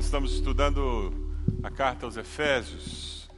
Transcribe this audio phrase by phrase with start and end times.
[0.00, 1.12] Nós estamos estudando
[1.62, 3.28] a carta aos Efésios.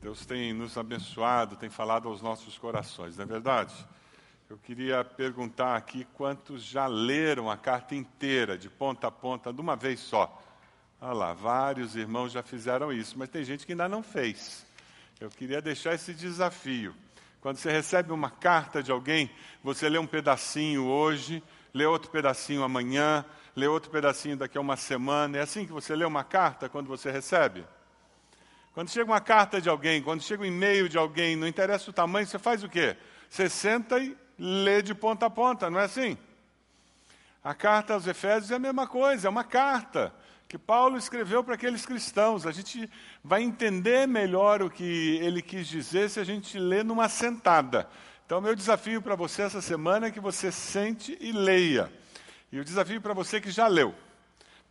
[0.00, 3.74] Deus tem nos abençoado, tem falado aos nossos corações, não é verdade?
[4.48, 9.60] Eu queria perguntar aqui quantos já leram a carta inteira, de ponta a ponta, de
[9.60, 10.42] uma vez só.
[10.98, 14.64] Olha lá, vários irmãos já fizeram isso, mas tem gente que ainda não fez.
[15.20, 16.94] Eu queria deixar esse desafio.
[17.38, 19.30] Quando você recebe uma carta de alguém,
[19.62, 21.42] você lê um pedacinho hoje,
[21.74, 23.26] lê outro pedacinho amanhã,
[23.58, 25.36] lê outro pedacinho daqui a uma semana.
[25.36, 27.64] É assim que você lê uma carta quando você recebe?
[28.72, 31.92] Quando chega uma carta de alguém, quando chega um e-mail de alguém, não interessa o
[31.92, 32.96] tamanho, você faz o quê?
[33.28, 36.16] Você senta e lê de ponta a ponta, não é assim?
[37.42, 40.14] A carta aos Efésios é a mesma coisa, é uma carta
[40.46, 42.46] que Paulo escreveu para aqueles cristãos.
[42.46, 42.88] A gente
[43.22, 47.88] vai entender melhor o que ele quis dizer se a gente lê numa sentada.
[48.24, 51.92] Então, meu desafio para você essa semana é que você sente e leia.
[52.50, 53.94] E o desafio para você que já leu.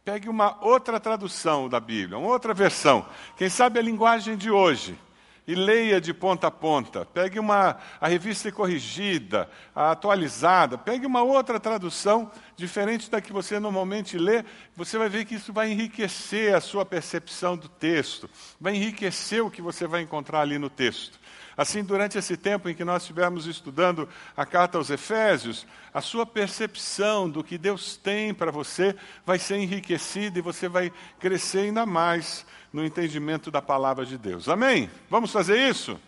[0.04, 3.06] Pegue uma outra tradução da Bíblia, uma outra versão.
[3.36, 4.98] Quem sabe a linguagem de hoje.
[5.46, 7.06] E leia de ponta a ponta.
[7.06, 10.78] Pegue uma, a revista corrigida, a atualizada.
[10.78, 14.44] Pegue uma outra tradução diferente da que você normalmente lê.
[14.76, 18.30] Você vai ver que isso vai enriquecer a sua percepção do texto.
[18.60, 21.18] Vai enriquecer o que você vai encontrar ali no texto.
[21.58, 26.24] Assim, durante esse tempo em que nós estivermos estudando a carta aos Efésios, a sua
[26.24, 31.84] percepção do que Deus tem para você vai ser enriquecida e você vai crescer ainda
[31.84, 34.48] mais no entendimento da palavra de Deus.
[34.48, 34.88] Amém?
[35.10, 36.00] Vamos fazer isso?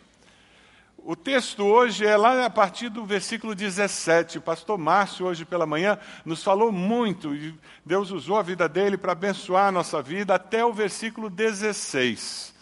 [0.99, 4.37] O texto hoje é lá a partir do versículo 17.
[4.37, 8.97] O pastor Márcio, hoje pela manhã, nos falou muito e Deus usou a vida dele
[8.97, 12.58] para abençoar a nossa vida até o versículo 16.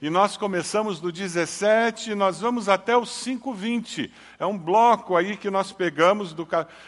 [0.00, 4.12] E nós começamos do 17 e nós vamos até o 5:20.
[4.38, 6.46] É um bloco aí que nós pegamos do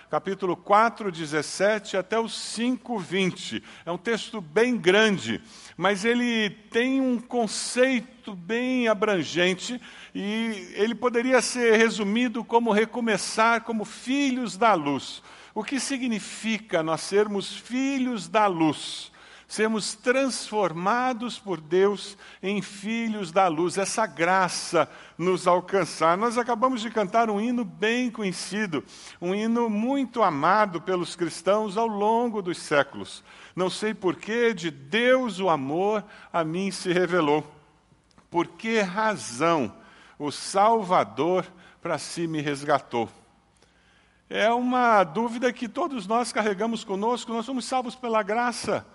[0.08, 3.64] capítulo 4, 17 até o 5:20.
[3.84, 5.42] É um texto bem grande,
[5.76, 9.80] mas ele tem um conceito bem abrangente
[10.14, 15.20] e ele poderia ser resumido como recomeçar como filhos da luz.
[15.52, 19.09] O que significa nós sermos filhos da luz?
[19.50, 24.88] Sermos transformados por Deus em filhos da luz, essa graça
[25.18, 26.16] nos alcançar.
[26.16, 28.84] Nós acabamos de cantar um hino bem conhecido,
[29.20, 33.24] um hino muito amado pelos cristãos ao longo dos séculos.
[33.56, 37.44] Não sei porquê, de Deus o amor a mim se revelou.
[38.30, 39.74] Por que razão
[40.16, 41.44] o Salvador
[41.82, 43.08] para si me resgatou?
[44.28, 48.86] É uma dúvida que todos nós carregamos conosco, nós somos salvos pela graça.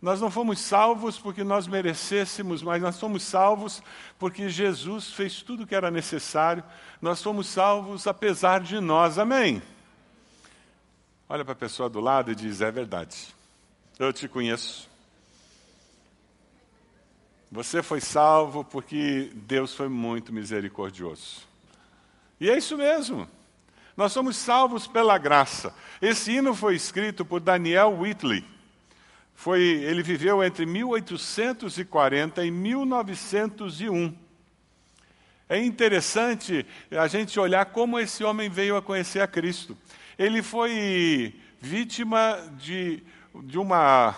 [0.00, 3.82] Nós não fomos salvos porque nós merecêssemos, mas nós somos salvos
[4.18, 6.64] porque Jesus fez tudo o que era necessário.
[7.02, 9.18] Nós fomos salvos apesar de nós.
[9.18, 9.62] Amém?
[11.28, 13.34] Olha para a pessoa do lado e diz: É verdade.
[13.98, 14.88] Eu te conheço.
[17.52, 21.46] Você foi salvo porque Deus foi muito misericordioso.
[22.40, 23.28] E é isso mesmo.
[23.94, 25.74] Nós somos salvos pela graça.
[26.00, 28.59] Esse hino foi escrito por Daniel Whitley
[29.40, 34.14] foi, ele viveu entre 1840 e 1901.
[35.48, 39.74] É interessante a gente olhar como esse homem veio a conhecer a Cristo.
[40.18, 43.02] Ele foi vítima de,
[43.44, 44.14] de uma.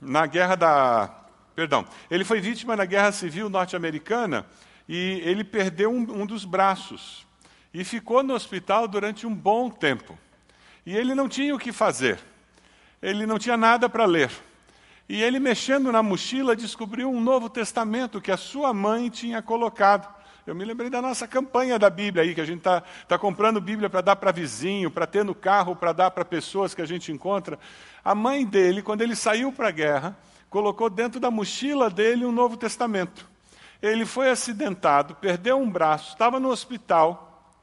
[0.00, 1.14] Na guerra da.
[1.54, 1.84] Perdão.
[2.10, 4.46] Ele foi vítima na guerra civil norte-americana
[4.88, 7.26] e ele perdeu um, um dos braços.
[7.74, 10.18] E ficou no hospital durante um bom tempo.
[10.86, 12.18] E ele não tinha o que fazer
[13.02, 14.30] ele não tinha nada para ler.
[15.08, 20.12] E ele, mexendo na mochila, descobriu um Novo Testamento que a sua mãe tinha colocado.
[20.44, 23.60] Eu me lembrei da nossa campanha da Bíblia aí, que a gente está tá comprando
[23.60, 26.86] Bíblia para dar para vizinho, para ter no carro, para dar para pessoas que a
[26.86, 27.58] gente encontra.
[28.04, 30.16] A mãe dele, quando ele saiu para a guerra,
[30.50, 33.28] colocou dentro da mochila dele um Novo Testamento.
[33.80, 37.54] Ele foi acidentado, perdeu um braço, estava no hospital,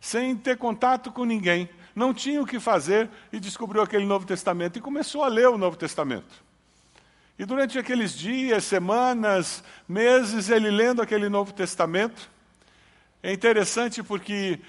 [0.00, 4.78] sem ter contato com ninguém não tinha o que fazer e descobriu aquele Novo Testamento
[4.78, 6.50] e começou a ler o Novo Testamento.
[7.38, 12.30] E durante aqueles dias, semanas, meses, ele lendo aquele Novo Testamento,
[13.22, 14.60] é interessante porque,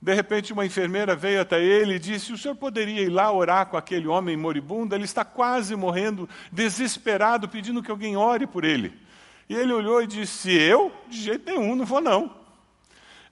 [0.00, 3.66] de repente, uma enfermeira veio até ele e disse: O senhor poderia ir lá orar
[3.66, 4.94] com aquele homem moribundo?
[4.94, 8.98] Ele está quase morrendo, desesperado, pedindo que alguém ore por ele.
[9.46, 10.90] E ele olhou e disse: Eu?
[11.08, 12.37] De jeito nenhum, não vou não.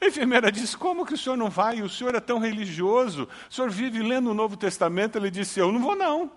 [0.00, 1.82] A enfermeira disse: Como que o senhor não vai?
[1.82, 5.16] O senhor é tão religioso, o senhor vive lendo o Novo Testamento.
[5.16, 6.30] Ele disse: Eu não vou, não.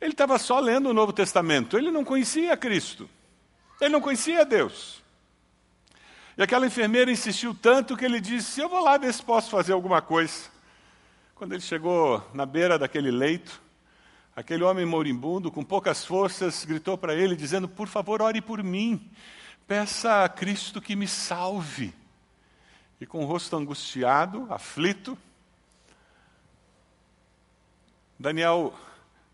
[0.00, 3.08] Ele estava só lendo o Novo Testamento, ele não conhecia Cristo,
[3.80, 5.02] ele não conhecia Deus.
[6.36, 9.72] E aquela enfermeira insistiu tanto que ele disse: Eu vou lá ver se posso fazer
[9.72, 10.50] alguma coisa.
[11.34, 13.60] Quando ele chegou na beira daquele leito,
[14.38, 19.10] Aquele homem moribundo, com poucas forças, gritou para ele, dizendo: Por favor, ore por mim.
[19.68, 21.94] Peça a Cristo que me salve.
[22.98, 25.16] E com o rosto angustiado, aflito,
[28.18, 28.74] Daniel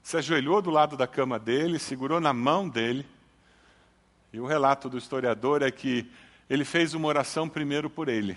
[0.03, 3.07] se ajoelhou do lado da cama dele, segurou na mão dele.
[4.33, 6.11] E o relato do historiador é que
[6.51, 8.37] ele fez uma oração primeiro por ele.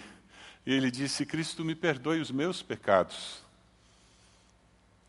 [0.68, 3.42] E ele disse: Cristo, me perdoe os meus pecados.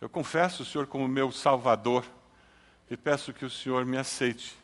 [0.01, 2.03] Eu confesso o Senhor como meu Salvador
[2.91, 4.57] e peço que o Senhor me aceite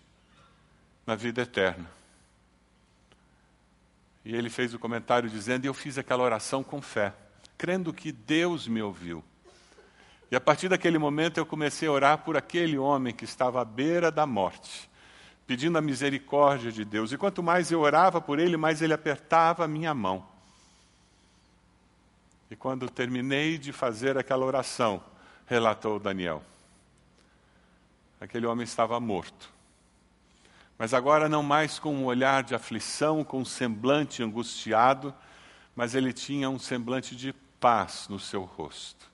[1.07, 1.87] na vida eterna.
[4.25, 7.13] E ele fez o comentário dizendo: Eu fiz aquela oração com fé,
[7.59, 9.23] crendo que Deus me ouviu.
[10.31, 13.65] E a partir daquele momento eu comecei a orar por aquele homem que estava à
[13.65, 14.91] beira da morte,
[15.47, 17.13] pedindo a misericórdia de Deus.
[17.13, 20.27] E quanto mais eu orava por ele, mais ele apertava a minha mão.
[22.51, 25.03] E quando terminei de fazer aquela oração,
[25.47, 26.43] relatou Daniel,
[28.21, 29.54] aquele homem estava morto.
[30.79, 35.15] Mas agora não mais com um olhar de aflição, com um semblante angustiado,
[35.75, 39.11] mas ele tinha um semblante de paz no seu rosto.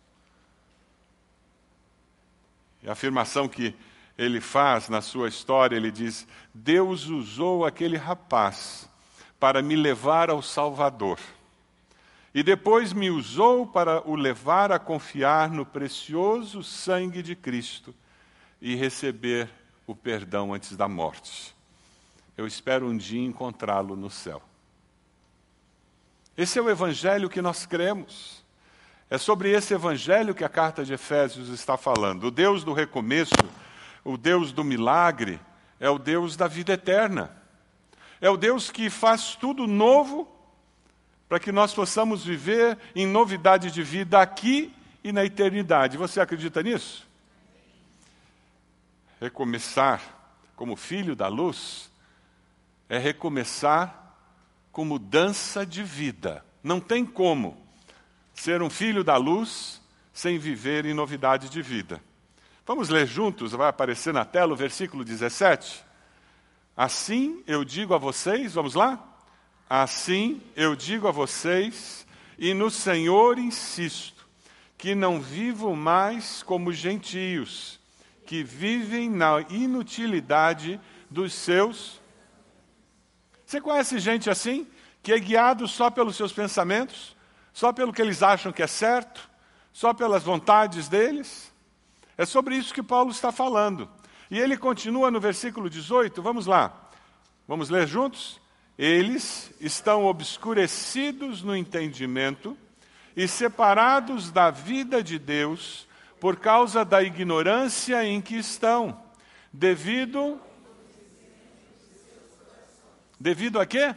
[2.82, 3.74] E a afirmação que
[4.16, 8.88] ele faz na sua história, ele diz: Deus usou aquele rapaz
[9.38, 11.18] para me levar ao Salvador.
[12.34, 17.94] E depois me usou para o levar a confiar no precioso sangue de Cristo
[18.60, 19.48] e receber
[19.90, 21.52] o perdão antes da morte.
[22.36, 24.40] Eu espero um dia encontrá-lo no céu.
[26.36, 28.44] Esse é o evangelho que nós cremos.
[29.10, 32.28] É sobre esse evangelho que a carta de Efésios está falando.
[32.28, 33.34] O Deus do recomeço,
[34.04, 35.40] o Deus do milagre,
[35.80, 37.36] é o Deus da vida eterna.
[38.20, 40.28] É o Deus que faz tudo novo
[41.28, 44.72] para que nós possamos viver em novidade de vida aqui
[45.02, 45.96] e na eternidade.
[45.96, 47.09] Você acredita nisso?
[49.20, 50.02] Recomeçar
[50.56, 51.90] como filho da luz
[52.88, 54.16] é recomeçar
[54.72, 56.44] com mudança de vida.
[56.62, 57.56] Não tem como
[58.32, 59.80] ser um filho da luz
[60.12, 62.02] sem viver em novidade de vida.
[62.66, 65.84] Vamos ler juntos, vai aparecer na tela o versículo 17.
[66.76, 69.02] Assim eu digo a vocês, vamos lá?
[69.68, 72.06] Assim eu digo a vocês,
[72.38, 74.26] e no Senhor insisto,
[74.78, 77.79] que não vivo mais como gentios,
[78.30, 80.80] que vivem na inutilidade
[81.10, 82.00] dos seus.
[83.44, 84.68] Você conhece gente assim?
[85.02, 87.16] Que é guiado só pelos seus pensamentos?
[87.52, 89.28] Só pelo que eles acham que é certo?
[89.72, 91.52] Só pelas vontades deles?
[92.16, 93.90] É sobre isso que Paulo está falando.
[94.30, 96.88] E ele continua no versículo 18, vamos lá.
[97.48, 98.40] Vamos ler juntos?
[98.78, 102.56] Eles estão obscurecidos no entendimento
[103.16, 105.89] e separados da vida de Deus
[106.20, 109.02] por causa da ignorância em que estão,
[109.50, 110.38] devido
[113.18, 113.94] devido a quê?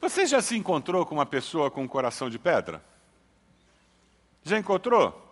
[0.00, 2.82] Você já se encontrou com uma pessoa com um coração de pedra?
[4.44, 5.22] Já encontrou?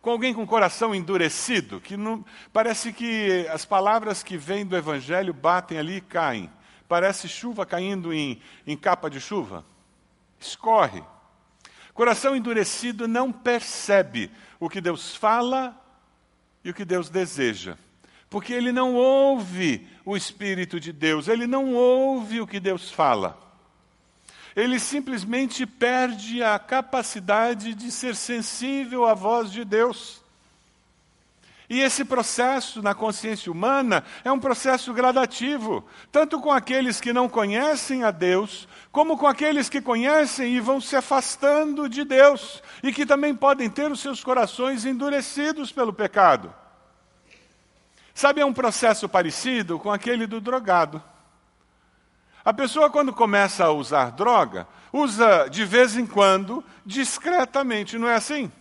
[0.00, 5.34] Com alguém com coração endurecido, que não, parece que as palavras que vêm do Evangelho
[5.34, 6.50] batem ali e caem.
[6.88, 9.64] Parece chuva caindo em, em capa de chuva.
[10.40, 11.02] Escorre.
[11.94, 15.76] Coração endurecido não percebe o que Deus fala
[16.64, 17.76] e o que Deus deseja.
[18.30, 23.42] Porque ele não ouve o Espírito de Deus, ele não ouve o que Deus fala
[24.54, 30.21] ele simplesmente perde a capacidade de ser sensível à voz de Deus.
[31.72, 37.30] E esse processo na consciência humana é um processo gradativo, tanto com aqueles que não
[37.30, 42.92] conhecem a Deus, como com aqueles que conhecem e vão se afastando de Deus, e
[42.92, 46.54] que também podem ter os seus corações endurecidos pelo pecado.
[48.12, 51.02] Sabe, é um processo parecido com aquele do drogado.
[52.44, 58.14] A pessoa, quando começa a usar droga, usa de vez em quando, discretamente, não é
[58.14, 58.52] assim?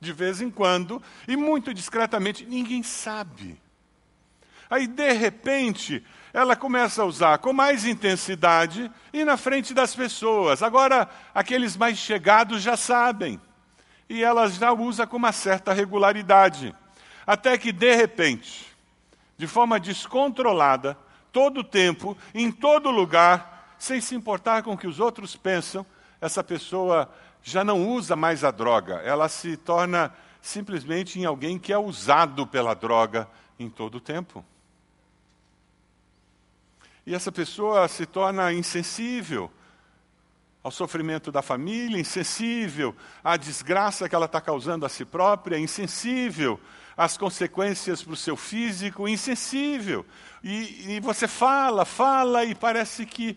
[0.00, 3.60] De vez em quando, e muito discretamente, ninguém sabe.
[4.68, 10.62] Aí, de repente, ela começa a usar com mais intensidade e na frente das pessoas.
[10.62, 13.40] Agora, aqueles mais chegados já sabem.
[14.08, 16.74] E ela já usa com uma certa regularidade.
[17.26, 18.66] Até que, de repente,
[19.38, 20.98] de forma descontrolada,
[21.32, 25.86] todo o tempo, em todo lugar, sem se importar com o que os outros pensam,
[26.20, 27.12] essa pessoa
[27.46, 32.46] já não usa mais a droga, ela se torna simplesmente em alguém que é usado
[32.46, 34.42] pela droga em todo o tempo.
[37.06, 39.50] E essa pessoa se torna insensível
[40.62, 46.58] ao sofrimento da família, insensível à desgraça que ela está causando a si própria, insensível
[46.96, 50.06] às consequências para o seu físico, insensível.
[50.42, 53.36] E, e você fala, fala e parece que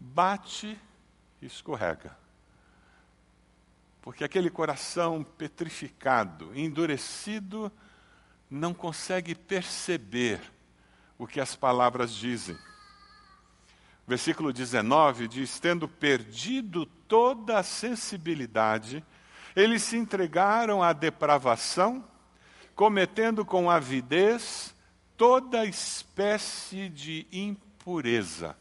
[0.00, 0.80] bate
[1.42, 2.21] e escorrega.
[4.02, 7.72] Porque aquele coração petrificado, endurecido,
[8.50, 10.40] não consegue perceber
[11.16, 12.58] o que as palavras dizem.
[14.06, 19.04] Versículo 19 diz: Tendo perdido toda a sensibilidade,
[19.54, 22.04] eles se entregaram à depravação,
[22.74, 24.74] cometendo com avidez
[25.16, 28.56] toda espécie de impureza.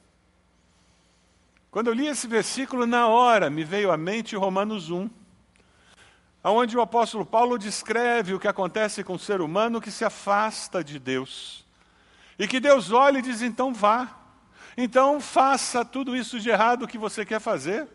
[1.72, 5.10] Quando eu li esse versículo, na hora me veio à mente Romanos 1,
[6.50, 10.84] onde o apóstolo Paulo descreve o que acontece com o ser humano que se afasta
[10.84, 11.66] de Deus.
[12.40, 14.18] E que Deus olha e diz: então vá,
[14.76, 17.88] então faça tudo isso de errado que você quer fazer.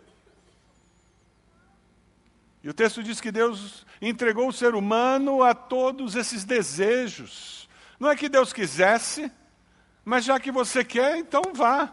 [2.63, 7.69] E o texto diz que Deus entregou o ser humano a todos esses desejos.
[7.99, 9.31] Não é que Deus quisesse,
[10.05, 11.93] mas já que você quer, então vá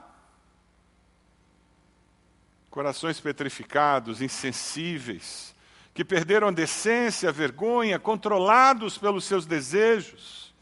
[2.74, 5.53] corações petrificados, insensíveis,
[5.94, 10.54] que perderam a decência, a vergonha, controlados pelos seus desejos.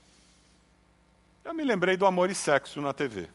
[1.43, 3.29] Eu me lembrei do Amor e Sexo na TV.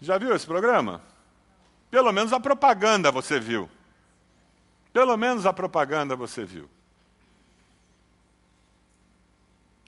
[0.00, 1.02] Já viu esse programa?
[1.90, 3.68] Pelo menos a propaganda você viu.
[4.92, 6.68] Pelo menos a propaganda você viu.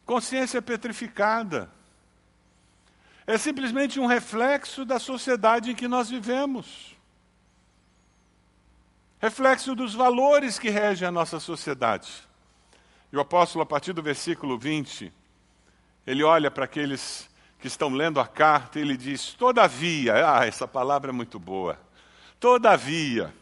[0.07, 1.71] Consciência petrificada
[3.27, 6.97] é simplesmente um reflexo da sociedade em que nós vivemos.
[9.21, 12.11] Reflexo dos valores que regem a nossa sociedade.
[13.13, 15.13] E o apóstolo, a partir do versículo 20,
[16.07, 20.67] ele olha para aqueles que estão lendo a carta e ele diz: Todavia, ah, essa
[20.67, 21.79] palavra é muito boa.
[22.39, 23.35] Todavia,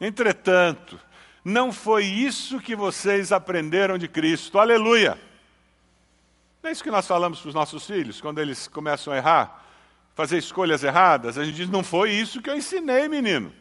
[0.00, 0.96] entretanto,
[1.44, 4.60] não foi isso que vocês aprenderam de Cristo.
[4.60, 5.18] Aleluia!
[6.62, 9.66] Não é isso que nós falamos para os nossos filhos, quando eles começam a errar,
[10.14, 11.36] fazer escolhas erradas?
[11.36, 13.52] A gente diz: não foi isso que eu ensinei, menino.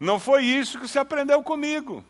[0.00, 2.02] Não foi isso que você aprendeu comigo.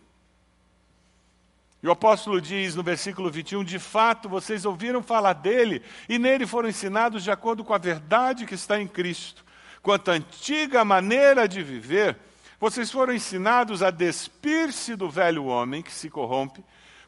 [1.82, 6.46] E o apóstolo diz no versículo 21: De fato, vocês ouviram falar dele e nele
[6.46, 9.44] foram ensinados de acordo com a verdade que está em Cristo.
[9.82, 12.16] Quanto à antiga maneira de viver,
[12.60, 16.62] vocês foram ensinados a despir-se do velho homem que se corrompe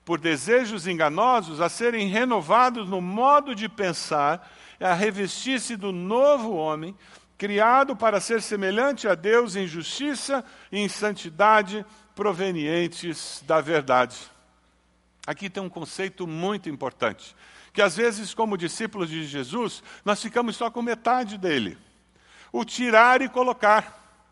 [0.04, 6.96] por desejos enganosos, a serem renovados no modo de pensar, a revestir-se do novo homem,
[7.42, 11.84] criado para ser semelhante a Deus em justiça e em santidade
[12.14, 14.16] provenientes da verdade.
[15.26, 17.34] Aqui tem um conceito muito importante,
[17.72, 21.76] que às vezes, como discípulos de Jesus, nós ficamos só com metade dele.
[22.52, 24.25] O tirar e colocar,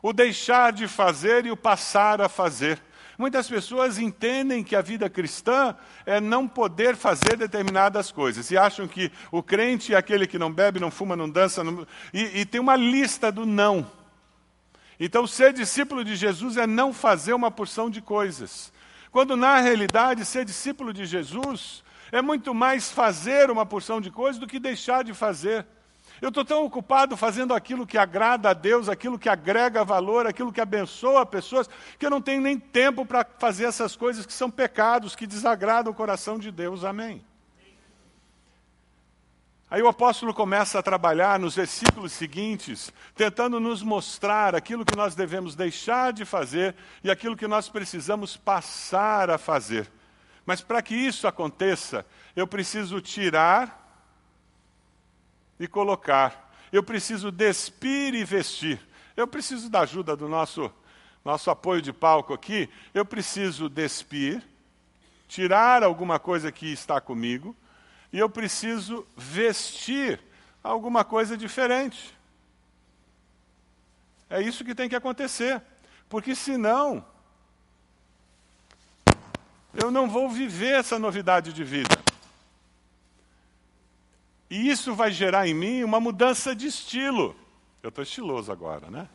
[0.00, 2.80] o deixar de fazer e o passar a fazer.
[3.16, 8.88] Muitas pessoas entendem que a vida cristã é não poder fazer determinadas coisas e acham
[8.88, 11.86] que o crente é aquele que não bebe, não fuma, não dança, não...
[12.12, 13.86] E, e tem uma lista do não.
[14.98, 18.72] Então, ser discípulo de Jesus é não fazer uma porção de coisas.
[19.10, 24.40] Quando, na realidade, ser discípulo de Jesus é muito mais fazer uma porção de coisas
[24.40, 25.66] do que deixar de fazer.
[26.22, 30.52] Eu estou tão ocupado fazendo aquilo que agrada a Deus, aquilo que agrega valor, aquilo
[30.52, 31.68] que abençoa pessoas,
[31.98, 35.92] que eu não tenho nem tempo para fazer essas coisas que são pecados, que desagradam
[35.92, 36.84] o coração de Deus.
[36.84, 37.24] Amém.
[39.70, 45.16] Aí o apóstolo começa a trabalhar nos versículos seguintes, tentando nos mostrar aquilo que nós
[45.16, 49.90] devemos deixar de fazer e aquilo que nós precisamos passar a fazer.
[50.46, 52.06] Mas para que isso aconteça,
[52.36, 53.83] eu preciso tirar
[55.64, 56.52] e colocar.
[56.72, 58.80] Eu preciso despir e vestir.
[59.16, 60.72] Eu preciso da ajuda do nosso,
[61.24, 62.68] nosso apoio de palco aqui.
[62.92, 64.42] Eu preciso despir,
[65.28, 67.56] tirar alguma coisa que está comigo,
[68.12, 70.20] e eu preciso vestir
[70.62, 72.14] alguma coisa diferente.
[74.28, 75.62] É isso que tem que acontecer.
[76.08, 77.04] Porque senão,
[79.74, 82.03] eu não vou viver essa novidade de vida.
[84.54, 87.34] E isso vai gerar em mim uma mudança de estilo.
[87.82, 89.08] Eu estou estiloso agora, né?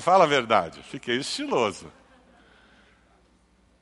[0.00, 1.92] Fala a verdade, fiquei estiloso.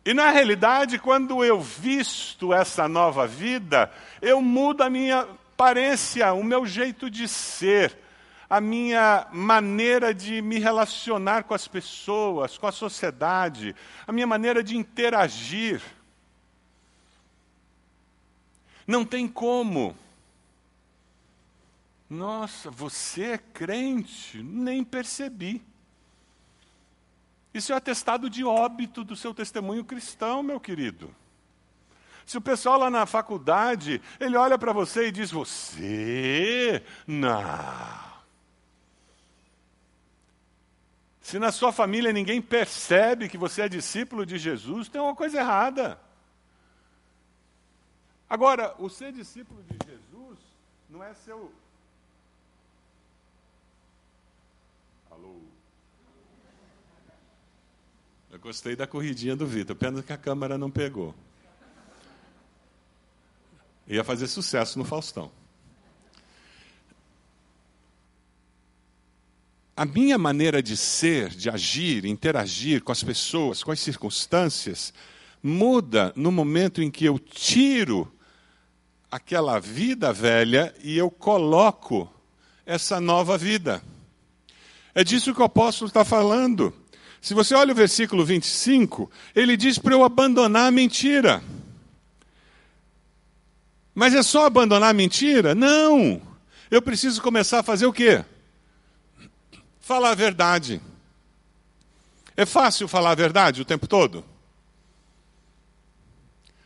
[0.02, 3.92] E na realidade, quando eu visto essa nova vida,
[4.22, 7.98] eu mudo a minha aparência, o meu jeito de ser,
[8.48, 14.64] a minha maneira de me relacionar com as pessoas, com a sociedade, a minha maneira
[14.64, 15.82] de interagir.
[18.86, 19.96] Não tem como
[22.08, 24.42] Nossa, você é crente?
[24.42, 25.62] Nem percebi.
[27.52, 31.12] Isso é atestado de óbito do seu testemunho cristão, meu querido.
[32.26, 36.82] Se o pessoal lá na faculdade, ele olha para você e diz: Você?
[37.06, 38.06] Não.
[41.20, 45.38] Se na sua família ninguém percebe que você é discípulo de Jesus, tem uma coisa
[45.38, 45.98] errada.
[48.28, 50.38] Agora, o ser discípulo de Jesus
[50.90, 51.52] não é seu.
[55.10, 55.40] Alô?
[58.30, 61.14] Eu gostei da corridinha do Vitor, pena que a câmera não pegou.
[63.86, 65.30] Ia fazer sucesso no Faustão.
[69.76, 74.92] A minha maneira de ser, de agir, interagir com as pessoas, com as circunstâncias,
[75.42, 78.12] muda no momento em que eu tiro
[79.16, 82.10] aquela vida velha e eu coloco
[82.66, 83.82] essa nova vida.
[84.94, 86.72] É disso que o apóstolo está falando.
[87.20, 91.42] Se você olha o versículo 25, ele diz para eu abandonar a mentira.
[93.94, 95.54] Mas é só abandonar a mentira?
[95.54, 96.20] Não!
[96.70, 98.22] Eu preciso começar a fazer o quê?
[99.80, 100.80] Falar a verdade.
[102.36, 104.22] É fácil falar a verdade o tempo todo?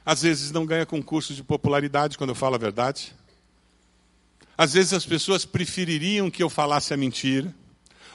[0.04, 3.14] Às vezes não ganha concurso de popularidade quando eu falo a verdade.
[4.57, 7.54] Às vezes as pessoas prefeririam que eu falasse a mentira,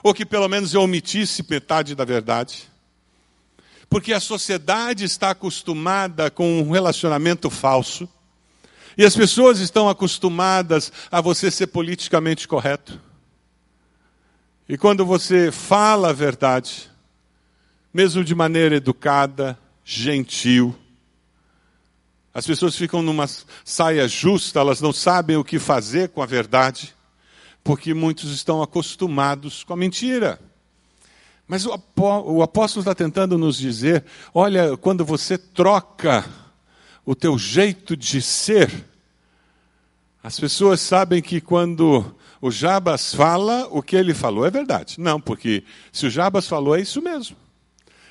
[0.03, 2.69] ou que pelo menos eu omitisse metade da verdade.
[3.89, 8.07] Porque a sociedade está acostumada com um relacionamento falso.
[8.97, 13.01] E as pessoas estão acostumadas a você ser politicamente correto.
[14.67, 16.89] E quando você fala a verdade,
[17.93, 20.75] mesmo de maneira educada, gentil,
[22.35, 23.27] as pessoas ficam numa
[23.63, 26.93] saia justa, elas não sabem o que fazer com a verdade,
[27.63, 30.37] porque muitos estão acostumados com a mentira.
[31.47, 36.25] Mas o apóstolo está tentando nos dizer: olha, quando você troca
[37.05, 38.85] o teu jeito de ser.
[40.23, 42.03] As pessoas sabem que quando
[42.41, 44.99] o Jabas fala, o que ele falou é verdade.
[44.99, 47.37] Não, porque se o Jabas falou, é isso mesmo.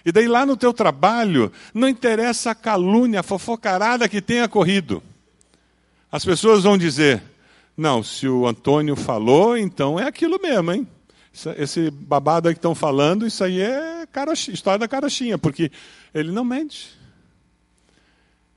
[0.05, 5.03] E daí lá no teu trabalho, não interessa a calúnia, a fofocarada que tenha corrido.
[6.12, 7.23] As pessoas vão dizer:
[7.77, 10.87] não, se o Antônio falou, então é aquilo mesmo, hein?
[11.57, 14.07] Esse babado aí que estão falando, isso aí é
[14.53, 15.73] história da carochinha, porque
[16.14, 16.97] ele não mente.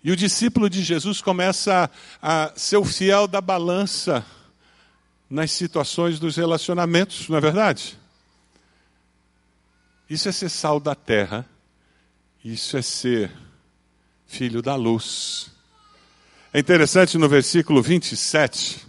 [0.03, 1.89] E o discípulo de Jesus começa
[2.21, 4.23] a, a ser o fiel da balança
[5.29, 7.97] nas situações dos relacionamentos, não é verdade?
[10.09, 11.45] Isso é ser sal da terra,
[12.43, 13.31] isso é ser
[14.25, 15.51] filho da luz.
[16.53, 18.85] É interessante no versículo 27,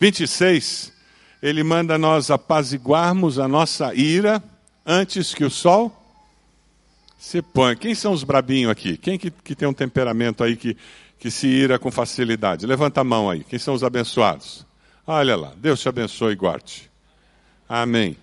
[0.00, 0.92] 26,
[1.42, 4.42] ele manda nós apaziguarmos a nossa ira
[4.86, 5.96] antes que o sol
[7.18, 7.76] se põe.
[7.76, 8.96] Quem são os brabinhos aqui?
[8.96, 10.76] Quem que, que tem um temperamento aí que,
[11.18, 12.66] que se ira com facilidade?
[12.66, 13.44] Levanta a mão aí.
[13.44, 14.66] Quem são os abençoados?
[15.06, 15.52] Olha lá.
[15.56, 16.90] Deus te abençoe e guarde.
[17.68, 18.16] Amém.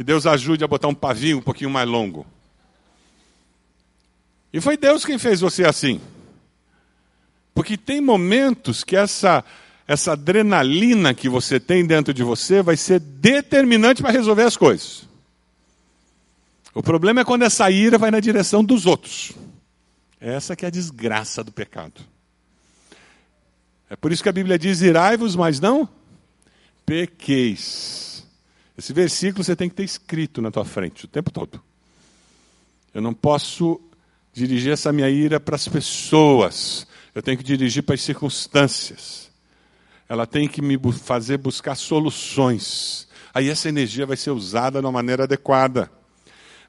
[0.00, 2.26] E Deus ajude a botar um pavio um pouquinho mais longo.
[4.50, 6.00] E foi Deus quem fez você assim.
[7.52, 9.44] Porque tem momentos que essa,
[9.86, 15.06] essa adrenalina que você tem dentro de você vai ser determinante para resolver as coisas.
[16.74, 19.32] O problema é quando essa ira vai na direção dos outros.
[20.18, 22.00] Essa que é a desgraça do pecado.
[23.90, 25.86] É por isso que a Bíblia diz: irai-vos, mas não
[26.86, 28.09] pequeis.
[28.80, 31.62] Esse versículo você tem que ter escrito na tua frente o tempo todo.
[32.94, 33.78] Eu não posso
[34.32, 36.86] dirigir essa minha ira para as pessoas.
[37.14, 39.30] Eu tenho que dirigir para as circunstâncias.
[40.08, 43.06] Ela tem que me fazer buscar soluções.
[43.34, 45.92] Aí essa energia vai ser usada de uma maneira adequada.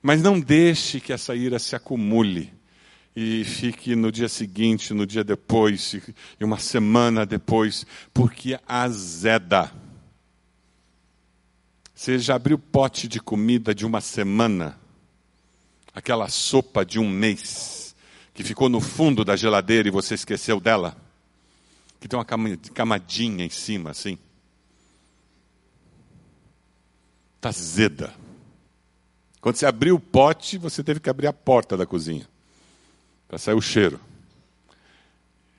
[0.04, 2.52] Mas não deixe que essa ira se acumule
[3.16, 5.96] e fique no dia seguinte, no dia depois,
[6.38, 9.72] e uma semana depois, porque azeda.
[12.02, 14.76] Você já abriu pote de comida de uma semana,
[15.94, 17.96] aquela sopa de um mês,
[18.34, 20.98] que ficou no fundo da geladeira e você esqueceu dela?
[22.00, 24.18] Que tem uma camadinha em cima, assim.
[27.36, 28.12] Está azeda.
[29.40, 32.28] Quando você abriu o pote, você teve que abrir a porta da cozinha
[33.28, 34.00] para sair o cheiro.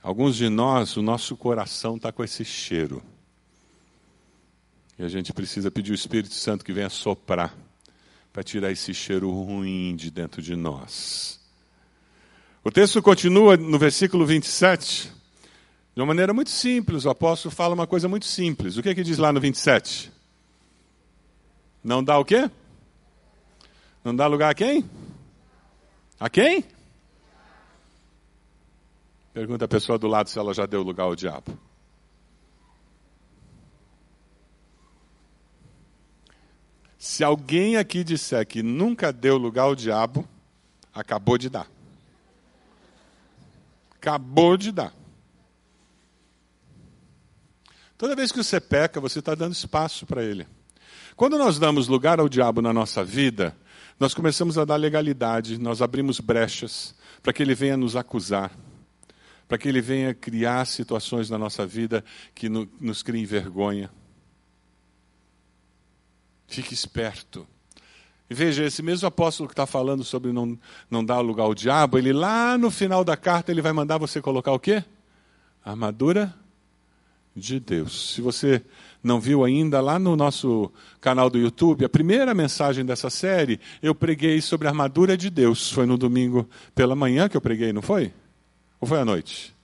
[0.03, 3.01] Alguns de nós, o nosso coração está com esse cheiro.
[5.03, 7.53] E a gente precisa pedir o Espírito Santo que venha soprar
[8.33, 11.41] para tirar esse cheiro ruim de dentro de nós.
[12.63, 15.13] O texto continua no versículo 27,
[15.97, 18.77] De uma maneira muito simples, o apóstolo fala uma coisa muito simples.
[18.77, 20.13] O que, é que diz lá no 27?
[21.83, 22.49] Não dá o quê?
[24.05, 24.89] Não dá lugar a quem?
[26.21, 26.65] A quem?
[29.35, 31.59] Pergunta a pessoa do lado se ela já deu lugar ao diabo.
[37.03, 40.25] Se alguém aqui disser que nunca deu lugar ao diabo,
[40.95, 41.69] acabou de dar.
[43.97, 44.95] Acabou de dar.
[47.99, 50.47] Toda vez que você peca, você está dando espaço para ele.
[51.17, 53.53] Quando nós damos lugar ao diabo na nossa vida,
[53.99, 58.57] nós começamos a dar legalidade, nós abrimos brechas para que ele venha nos acusar,
[59.49, 63.91] para que ele venha criar situações na nossa vida que no, nos criem vergonha.
[66.55, 67.47] Fique esperto.
[68.31, 70.59] E veja, esse mesmo apóstolo que está falando sobre não,
[70.91, 74.21] não dar lugar ao diabo, ele lá no final da carta ele vai mandar você
[74.21, 74.85] colocar o quê?
[75.65, 76.35] armadura
[77.35, 78.15] de Deus.
[78.15, 78.63] Se você
[79.03, 83.95] não viu ainda, lá no nosso canal do YouTube, a primeira mensagem dessa série, eu
[83.95, 85.71] preguei sobre a armadura de Deus.
[85.71, 88.13] Foi no domingo pela manhã que eu preguei, não foi?
[88.81, 89.55] Ou foi à noite?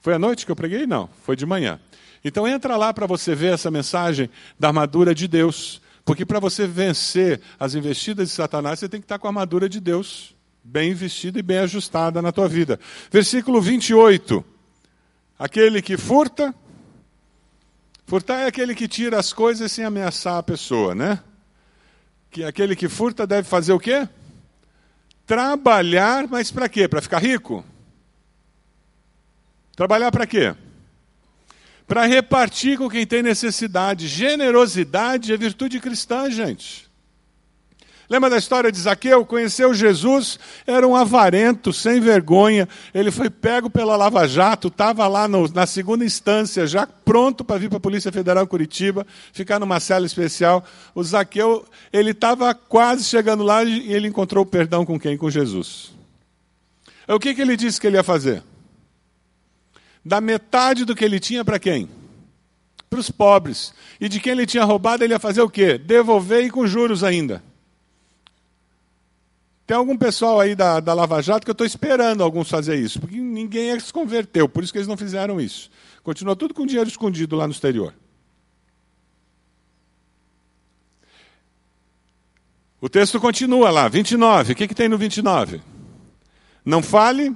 [0.00, 0.86] Foi à noite que eu preguei?
[0.86, 1.78] Não, foi de manhã.
[2.24, 5.80] Então entra lá para você ver essa mensagem da armadura de Deus.
[6.04, 9.68] Porque para você vencer as investidas de Satanás, você tem que estar com a armadura
[9.68, 12.78] de Deus bem vestida e bem ajustada na tua vida.
[13.10, 14.44] Versículo 28.
[15.38, 16.54] Aquele que furta,
[18.12, 21.20] Furtar é aquele que tira as coisas sem ameaçar a pessoa, né?
[22.30, 24.06] Que aquele que furta deve fazer o quê?
[25.24, 26.86] Trabalhar, mas para quê?
[26.86, 27.64] Para ficar rico?
[29.74, 30.54] Trabalhar para quê?
[31.86, 34.08] Para repartir com quem tem necessidade.
[34.08, 36.90] Generosidade é virtude cristã, gente.
[38.12, 39.24] Lembra da história de Zaqueu?
[39.24, 42.68] Conheceu Jesus, era um avarento, sem vergonha.
[42.92, 47.56] Ele foi pego pela Lava Jato, estava lá no, na segunda instância, já pronto para
[47.56, 50.62] vir para a Polícia Federal Curitiba, ficar numa cela especial.
[50.94, 55.16] O Zaqueu, ele estava quase chegando lá e ele encontrou perdão com quem?
[55.16, 55.90] Com Jesus.
[57.08, 58.42] O que, que ele disse que ele ia fazer?
[60.04, 61.88] Da metade do que ele tinha para quem?
[62.90, 63.72] Para os pobres.
[64.00, 65.78] E de quem ele tinha roubado, ele ia fazer o quê?
[65.78, 67.42] Devolver e com juros ainda.
[69.66, 73.00] Tem algum pessoal aí da, da Lava Jato que eu estou esperando alguns fazer isso,
[73.00, 75.70] porque ninguém se converteu, por isso que eles não fizeram isso.
[76.02, 77.94] Continua tudo com dinheiro escondido lá no exterior.
[82.80, 84.52] O texto continua lá, 29.
[84.52, 85.62] O que, que tem no 29?
[86.64, 87.34] Não fale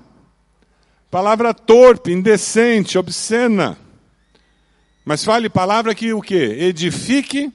[1.17, 3.79] palavra torpe, indecente, obscena.
[5.03, 6.59] Mas fale palavra que o quê?
[6.59, 7.51] Edifique,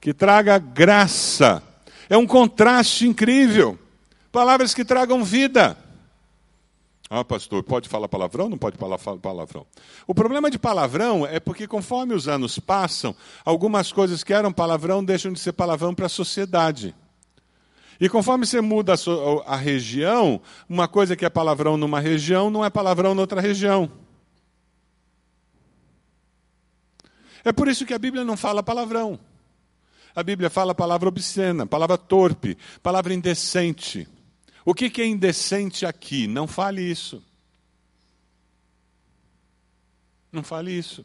[0.00, 1.62] que traga graça.
[2.08, 3.78] É um contraste incrível.
[4.32, 5.76] Palavras que tragam vida.
[7.10, 8.48] Ah, pastor, pode falar palavrão?
[8.48, 9.66] Não pode falar palavrão.
[10.06, 15.04] O problema de palavrão é porque, conforme os anos passam, algumas coisas que eram palavrão
[15.04, 16.94] deixam de ser palavrão para a sociedade.
[18.00, 22.48] E conforme você muda a, so a, região, uma coisa que é palavrão numa região
[22.48, 23.90] não é palavrão noutra região.
[27.44, 29.18] É por isso que a Bíblia não fala palavrão.
[30.14, 34.06] A Bíblia fala palavra obscena, palavra torpe, palavra indecente.
[34.64, 36.26] O que, que é indecente aqui?
[36.26, 37.22] Não fale isso.
[40.30, 41.04] Não fale isso.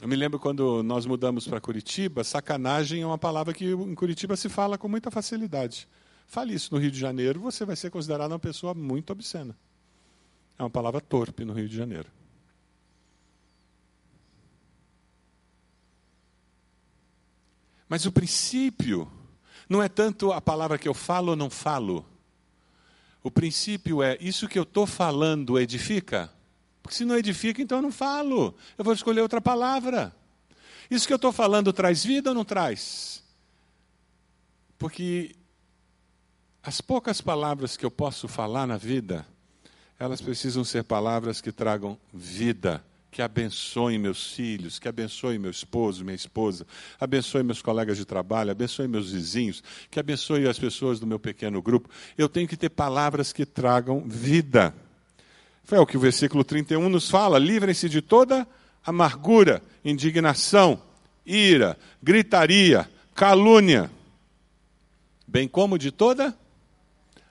[0.00, 4.36] Eu me lembro quando nós mudamos para Curitiba, sacanagem é uma palavra que em Curitiba
[4.36, 5.88] se fala com muita facilidade.
[6.26, 9.56] Fale isso no Rio de Janeiro, você vai ser considerado uma pessoa muito obscena.
[10.58, 12.10] É uma palavra torpe no Rio de Janeiro.
[17.88, 19.10] Mas o princípio
[19.68, 22.04] não é tanto a palavra que eu falo ou não falo.
[23.22, 26.32] O princípio é: isso que eu estou falando edifica?
[26.86, 28.54] Porque se não edifica, então eu não falo.
[28.78, 30.14] Eu vou escolher outra palavra.
[30.88, 33.24] Isso que eu estou falando traz vida ou não traz?
[34.78, 35.34] Porque
[36.62, 39.26] as poucas palavras que eu posso falar na vida,
[39.98, 46.04] elas precisam ser palavras que tragam vida que abençoe meus filhos, que abençoe meu esposo,
[46.04, 46.66] minha esposa,
[47.00, 51.62] abençoe meus colegas de trabalho, abençoe meus vizinhos, que abençoe as pessoas do meu pequeno
[51.62, 51.88] grupo.
[52.18, 54.74] Eu tenho que ter palavras que tragam vida.
[55.66, 58.46] Foi o que o versículo 31 nos fala: livrem-se de toda
[58.84, 60.80] amargura, indignação,
[61.26, 63.90] ira, gritaria, calúnia,
[65.26, 66.34] bem como de toda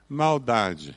[0.08, 0.96] maldade.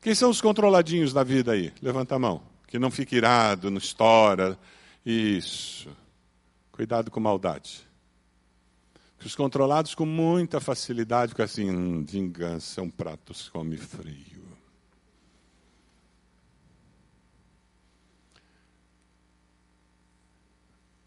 [0.00, 1.72] Quem são os controladinhos da vida aí?
[1.80, 4.56] Levanta a mão que não fique irado, não estoura.
[5.04, 5.88] Isso.
[6.70, 7.86] Cuidado com maldade.
[9.18, 14.37] Que os controlados com muita facilidade ficam assim, hum, vingança é um prato come frio.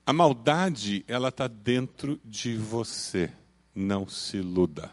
[0.05, 3.31] A maldade, ela está dentro de você.
[3.73, 4.91] Não se iluda.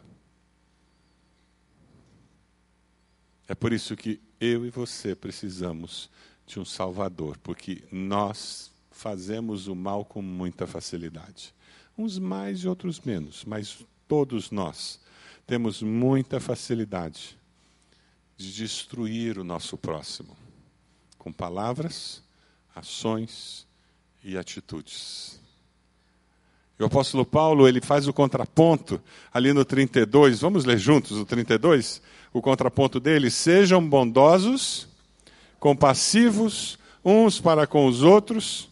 [3.48, 6.10] É por isso que eu e você precisamos
[6.46, 11.54] de um Salvador, porque nós fazemos o mal com muita facilidade.
[11.96, 15.00] Uns mais e outros menos, mas todos nós
[15.46, 17.38] temos muita facilidade
[18.36, 20.36] de destruir o nosso próximo
[21.18, 22.22] com palavras,
[22.74, 23.67] ações
[24.22, 25.40] e atitudes.
[26.78, 29.00] E o apóstolo Paulo, ele faz o contraponto
[29.32, 30.40] ali no 32.
[30.40, 32.00] Vamos ler juntos o 32?
[32.32, 34.86] O contraponto dele: sejam bondosos,
[35.58, 38.68] compassivos uns para com os outros.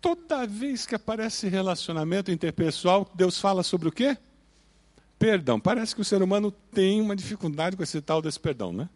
[0.00, 4.16] Toda vez que aparece relacionamento interpessoal, Deus fala sobre o quê?
[5.18, 5.58] Perdão.
[5.58, 8.88] Parece que o ser humano tem uma dificuldade com esse tal desse perdão, né?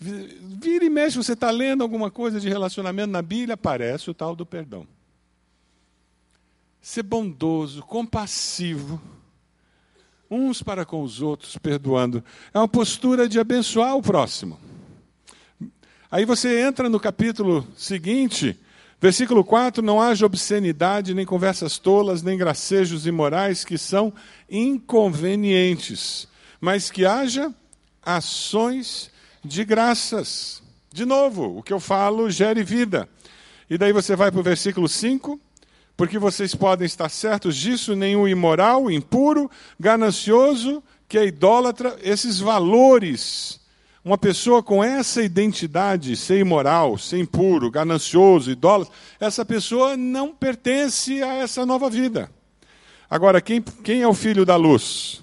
[0.00, 4.34] Vira e mexe, você está lendo alguma coisa de relacionamento na Bíblia, aparece o tal
[4.34, 4.86] do perdão.
[6.80, 8.98] Ser bondoso, compassivo,
[10.30, 12.24] uns para com os outros, perdoando.
[12.54, 14.58] É uma postura de abençoar o próximo.
[16.10, 18.58] Aí você entra no capítulo seguinte,
[18.98, 24.14] versículo 4: Não haja obscenidade, nem conversas tolas, nem gracejos imorais que são
[24.48, 26.26] inconvenientes,
[26.58, 27.54] mas que haja
[28.02, 29.09] ações
[29.44, 30.62] de graças.
[30.92, 33.08] De novo, o que eu falo gere vida.
[33.68, 35.40] E daí você vai para o versículo 5
[36.00, 43.60] porque vocês podem estar certos disso, nenhum imoral, impuro, ganancioso, que é idólatra, esses valores.
[44.02, 51.22] Uma pessoa com essa identidade, ser imoral, ser impuro, ganancioso, idólatra, essa pessoa não pertence
[51.22, 52.30] a essa nova vida.
[53.10, 55.22] Agora, quem, quem é o filho da luz?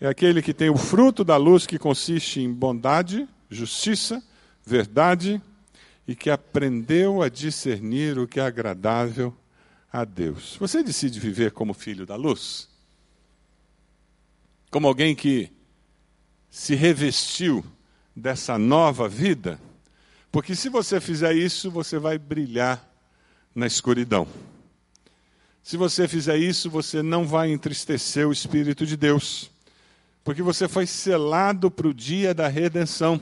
[0.00, 4.22] É aquele que tem o fruto da luz que consiste em bondade, justiça,
[4.64, 5.42] verdade
[6.08, 9.36] e que aprendeu a discernir o que é agradável
[9.92, 10.56] a Deus.
[10.58, 12.68] Você decide viver como filho da luz?
[14.70, 15.52] Como alguém que
[16.48, 17.64] se revestiu
[18.16, 19.60] dessa nova vida?
[20.32, 22.88] Porque se você fizer isso, você vai brilhar
[23.54, 24.26] na escuridão.
[25.62, 29.50] Se você fizer isso, você não vai entristecer o Espírito de Deus,
[30.22, 33.20] porque você foi selado para o dia da redenção.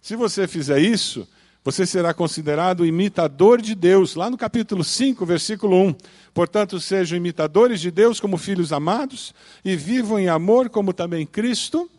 [0.00, 1.28] Se você fizer isso,
[1.64, 5.94] você será considerado imitador de Deus, lá no capítulo 5, versículo 1.
[6.32, 11.90] Portanto, sejam imitadores de Deus como filhos amados e vivam em amor como também Cristo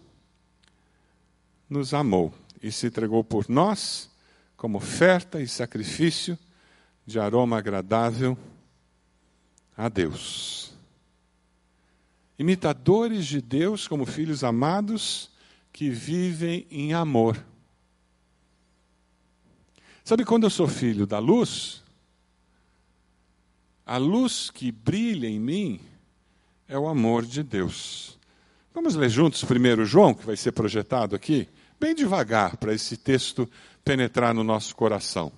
[1.69, 4.09] nos amou e se entregou por nós
[4.57, 6.37] como oferta e sacrifício
[7.05, 8.37] de aroma agradável
[9.77, 10.68] a Deus.
[12.39, 15.29] Imitadores de Deus como filhos amados
[15.73, 17.37] que vivem em amor.
[20.05, 21.83] Sabe quando eu sou filho da luz?
[23.85, 25.81] A luz que brilha em mim
[26.65, 28.17] é o amor de Deus.
[28.73, 31.47] Vamos ler juntos primeiro João, que vai ser projetado aqui,
[31.77, 33.49] bem devagar, para esse texto
[33.83, 35.31] penetrar no nosso coração.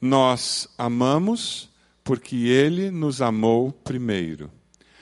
[0.00, 1.70] Nós amamos
[2.02, 4.50] porque ele nos amou primeiro.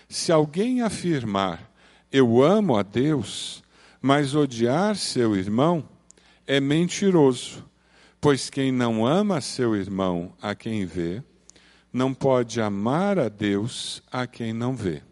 [0.08, 1.70] Se alguém afirmar,
[2.10, 3.62] eu amo a Deus,
[4.00, 5.86] mas odiar seu irmão,
[6.46, 7.62] é mentiroso.
[8.18, 11.22] Pois quem não ama seu irmão a quem vê,
[11.92, 15.02] não pode amar a Deus a quem não vê.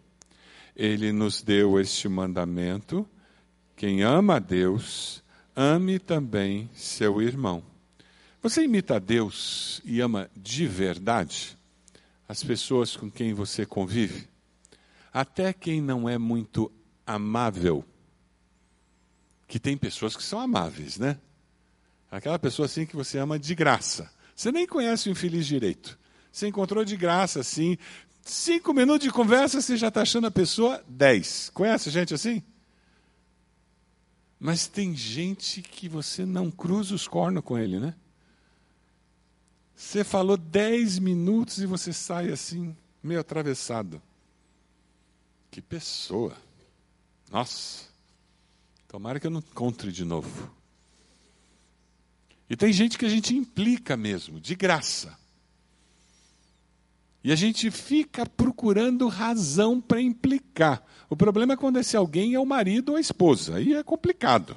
[0.74, 3.06] Ele nos deu este mandamento:
[3.76, 5.22] quem ama a Deus,
[5.54, 7.62] ame também seu irmão.
[8.42, 11.56] Você imita a Deus e ama de verdade
[12.28, 14.26] as pessoas com quem você convive?
[15.16, 16.70] Até quem não é muito
[17.06, 17.82] amável.
[19.48, 21.18] Que tem pessoas que são amáveis, né?
[22.10, 24.12] Aquela pessoa assim que você ama de graça.
[24.34, 25.98] Você nem conhece o infeliz direito.
[26.30, 27.78] Você encontrou de graça, assim.
[28.20, 31.48] Cinco minutos de conversa, você já está achando a pessoa dez.
[31.54, 32.42] Conhece gente assim?
[34.38, 37.94] Mas tem gente que você não cruza os cornos com ele, né?
[39.74, 44.02] Você falou dez minutos e você sai assim, meio atravessado.
[45.56, 46.36] Que pessoa.
[47.32, 47.84] Nossa.
[48.86, 50.50] Tomara que eu não encontre de novo.
[52.50, 55.18] E tem gente que a gente implica mesmo, de graça.
[57.24, 60.84] E a gente fica procurando razão para implicar.
[61.08, 63.56] O problema é quando esse alguém é o marido ou a esposa.
[63.56, 64.54] Aí é complicado.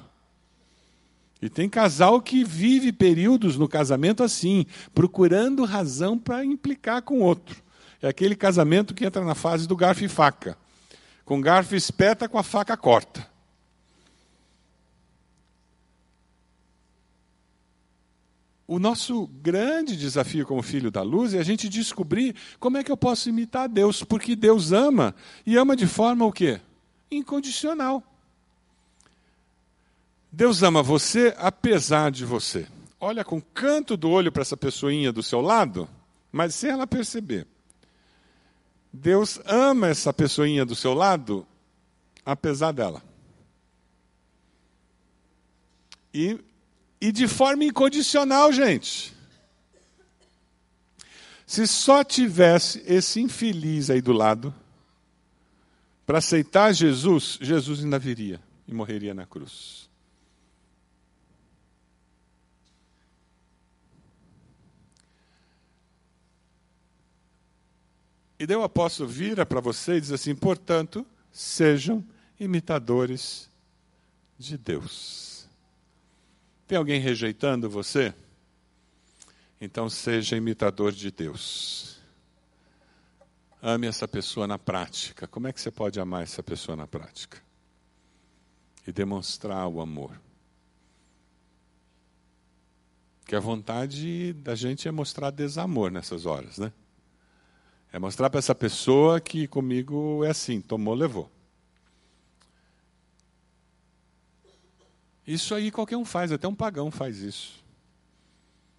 [1.40, 7.24] E tem casal que vive períodos no casamento assim, procurando razão para implicar com o
[7.24, 7.62] outro.
[8.02, 10.58] É aquele casamento que entra na fase do garfo e faca.
[11.30, 13.30] Com garfo espeta, com a faca corta.
[18.66, 22.90] o nosso grande desafio como filho da luz é a gente descobrir como é que
[22.90, 25.12] eu posso imitar Deus, porque Deus ama
[25.44, 26.60] e ama de forma o quê?
[27.10, 28.00] Incondicional.
[30.30, 32.66] Deus ama você apesar de você.
[33.00, 35.88] Olha com canto do olho para essa pessoinha do seu lado,
[36.30, 37.46] mas sem ela perceber.
[38.92, 41.46] Deus ama essa pessoinha do seu lado
[42.24, 43.02] apesar dela.
[46.12, 46.38] E,
[47.00, 49.14] e de forma incondicional, gente.
[51.46, 54.54] Se só tivesse esse infeliz aí do lado,
[56.06, 59.89] para aceitar Jesus, Jesus ainda viria e morreria na cruz.
[68.40, 72.02] E daí o apóstolo vira para você e diz assim: portanto, sejam
[72.40, 73.50] imitadores
[74.38, 75.46] de Deus.
[76.66, 78.14] Tem alguém rejeitando você?
[79.60, 81.98] Então seja imitador de Deus.
[83.60, 85.26] Ame essa pessoa na prática.
[85.26, 87.42] Como é que você pode amar essa pessoa na prática?
[88.86, 90.18] E demonstrar o amor.
[93.26, 96.72] Que a vontade da gente é mostrar desamor nessas horas, né?
[97.92, 101.30] É mostrar para essa pessoa que comigo é assim, tomou, levou.
[105.26, 107.64] Isso aí qualquer um faz, até um pagão faz isso.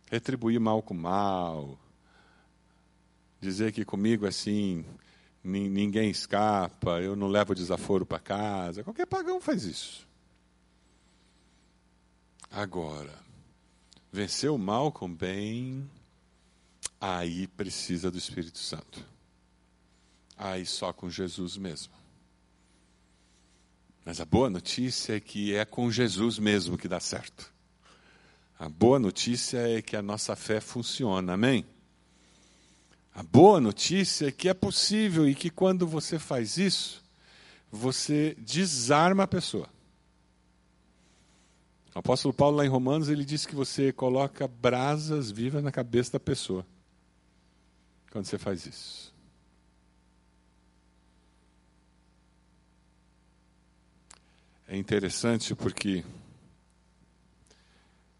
[0.10, 1.78] Retribuir mal com mal.
[3.40, 4.86] Dizer que comigo assim,
[5.44, 8.84] ninguém escapa, eu não levo desaforo para casa.
[8.84, 10.08] Qualquer pagão faz isso.
[12.50, 13.18] Agora,
[14.12, 15.90] vencer o mal com bem,
[17.02, 19.04] aí precisa do Espírito Santo.
[20.38, 21.92] Aí só com Jesus mesmo.
[24.06, 27.52] Mas a boa notícia é que é com Jesus mesmo que dá certo.
[28.58, 31.66] A boa notícia é que a nossa fé funciona, amém?
[33.14, 37.04] A boa notícia é que é possível e que quando você faz isso,
[37.72, 39.68] você desarma a pessoa.
[41.94, 46.14] O apóstolo Paulo, lá em Romanos, ele diz que você coloca brasas vivas na cabeça
[46.14, 46.66] da pessoa
[48.12, 49.12] quando você faz isso.
[54.68, 56.04] É interessante porque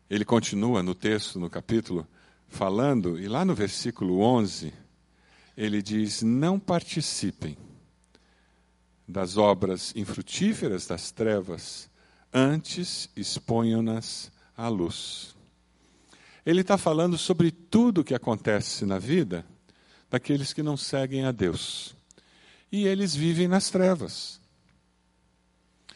[0.10, 2.08] ele continua no texto, no capítulo,
[2.48, 4.74] falando, e lá no versículo 11,
[5.56, 7.58] ele diz: Não participem
[9.08, 11.90] das obras infrutíferas das trevas,
[12.34, 15.36] antes exponham-nas à luz.
[16.46, 19.46] Ele está falando sobre tudo o que acontece na vida
[20.12, 21.96] daqueles que não seguem a Deus.
[22.70, 24.42] E eles vivem nas trevas.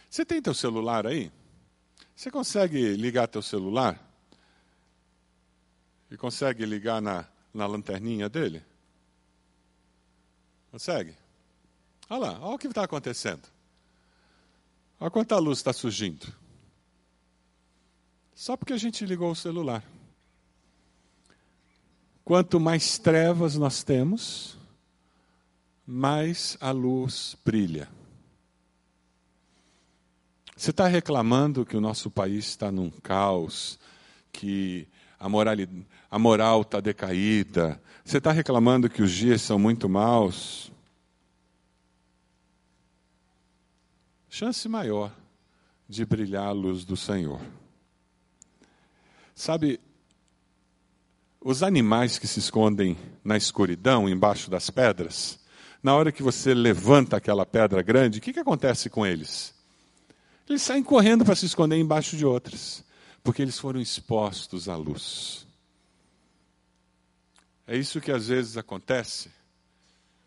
[0.09, 1.29] Você tem teu celular aí?
[2.15, 4.01] Você consegue ligar teu celular?
[6.09, 8.63] E consegue ligar na, na lanterninha dele?
[10.71, 11.13] Consegue?
[12.09, 13.43] Olha lá, olha o que está acontecendo.
[14.97, 16.33] Olha quanta luz está surgindo.
[18.33, 19.83] Só porque a gente ligou o celular.
[22.25, 24.57] Quanto mais trevas nós temos,
[25.85, 27.87] mais a luz brilha.
[30.57, 33.77] Você está reclamando que o nosso país está num caos,
[34.31, 34.87] que
[35.19, 35.27] a,
[36.09, 37.79] a moral está decaída.
[38.03, 40.71] Você está reclamando que os dias são muito maus.
[44.27, 45.15] Chance maior
[45.87, 47.39] de brilhar a luz do Senhor.
[49.35, 49.79] Sabe,
[51.47, 55.39] os animais que se escondem na escuridão, embaixo das pedras,
[55.83, 59.53] na hora que você levanta aquela pedra grande, o que, que acontece com eles?
[60.49, 62.83] Eles saem correndo para se esconder embaixo de outras,
[63.23, 65.45] porque eles foram expostos à luz.
[67.67, 69.29] É isso que às vezes acontece.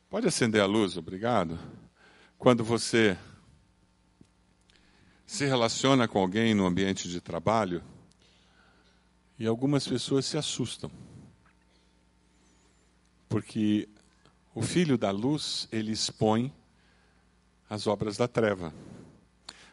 [0.09, 1.59] Pode acender a luz, obrigado.
[2.39, 3.19] Quando você
[5.27, 7.83] se relaciona com alguém no ambiente de trabalho
[9.37, 11.08] e algumas pessoas se assustam.
[13.29, 13.89] Porque
[14.55, 16.53] o filho da luz, ele expõe
[17.69, 18.73] as obras da treva.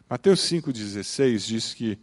[0.09, 1.97] Mateus 5,16 diz que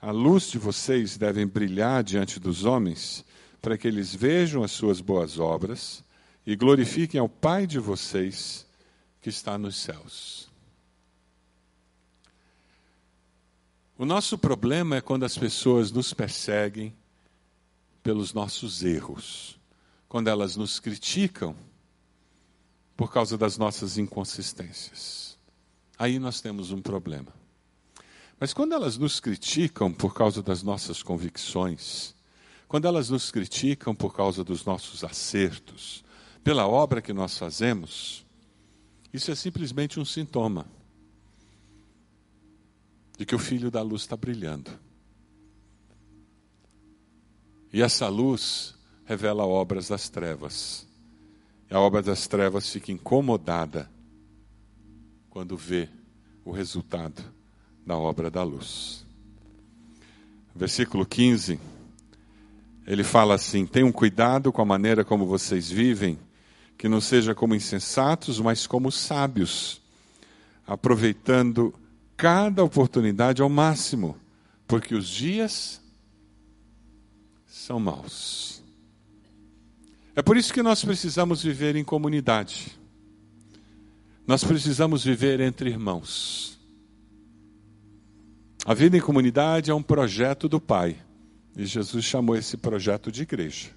[0.00, 3.24] a luz de vocês deve brilhar diante dos homens,
[3.60, 6.02] para que eles vejam as suas boas obras
[6.46, 8.66] e glorifiquem ao Pai de vocês
[9.20, 10.48] que está nos céus.
[13.98, 16.94] O nosso problema é quando as pessoas nos perseguem
[18.02, 19.59] pelos nossos erros,
[20.10, 21.54] quando elas nos criticam
[22.96, 25.38] por causa das nossas inconsistências.
[25.96, 27.32] Aí nós temos um problema.
[28.36, 32.12] Mas quando elas nos criticam por causa das nossas convicções,
[32.66, 36.04] quando elas nos criticam por causa dos nossos acertos,
[36.42, 38.26] pela obra que nós fazemos,
[39.12, 40.66] isso é simplesmente um sintoma
[43.16, 44.72] de que o filho da luz está brilhando.
[47.72, 48.74] E essa luz
[49.10, 50.86] revela obras das trevas.
[51.68, 53.90] E a obra das trevas fica incomodada
[55.28, 55.88] quando vê
[56.44, 57.20] o resultado
[57.84, 59.04] da obra da luz.
[60.54, 61.58] Versículo 15
[62.86, 66.16] ele fala assim: tenham cuidado com a maneira como vocês vivem,
[66.78, 69.80] que não seja como insensatos, mas como sábios,
[70.64, 71.74] aproveitando
[72.16, 74.16] cada oportunidade ao máximo,
[74.68, 75.80] porque os dias
[77.48, 78.59] são maus.
[80.14, 82.78] É por isso que nós precisamos viver em comunidade.
[84.26, 86.58] Nós precisamos viver entre irmãos.
[88.64, 90.96] A vida em comunidade é um projeto do Pai.
[91.56, 93.70] E Jesus chamou esse projeto de igreja.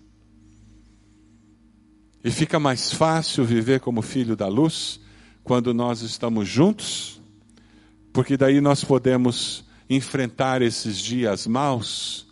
[2.23, 4.99] E fica mais fácil viver como filho da luz
[5.43, 7.19] quando nós estamos juntos,
[8.13, 12.25] porque daí nós podemos enfrentar esses dias maus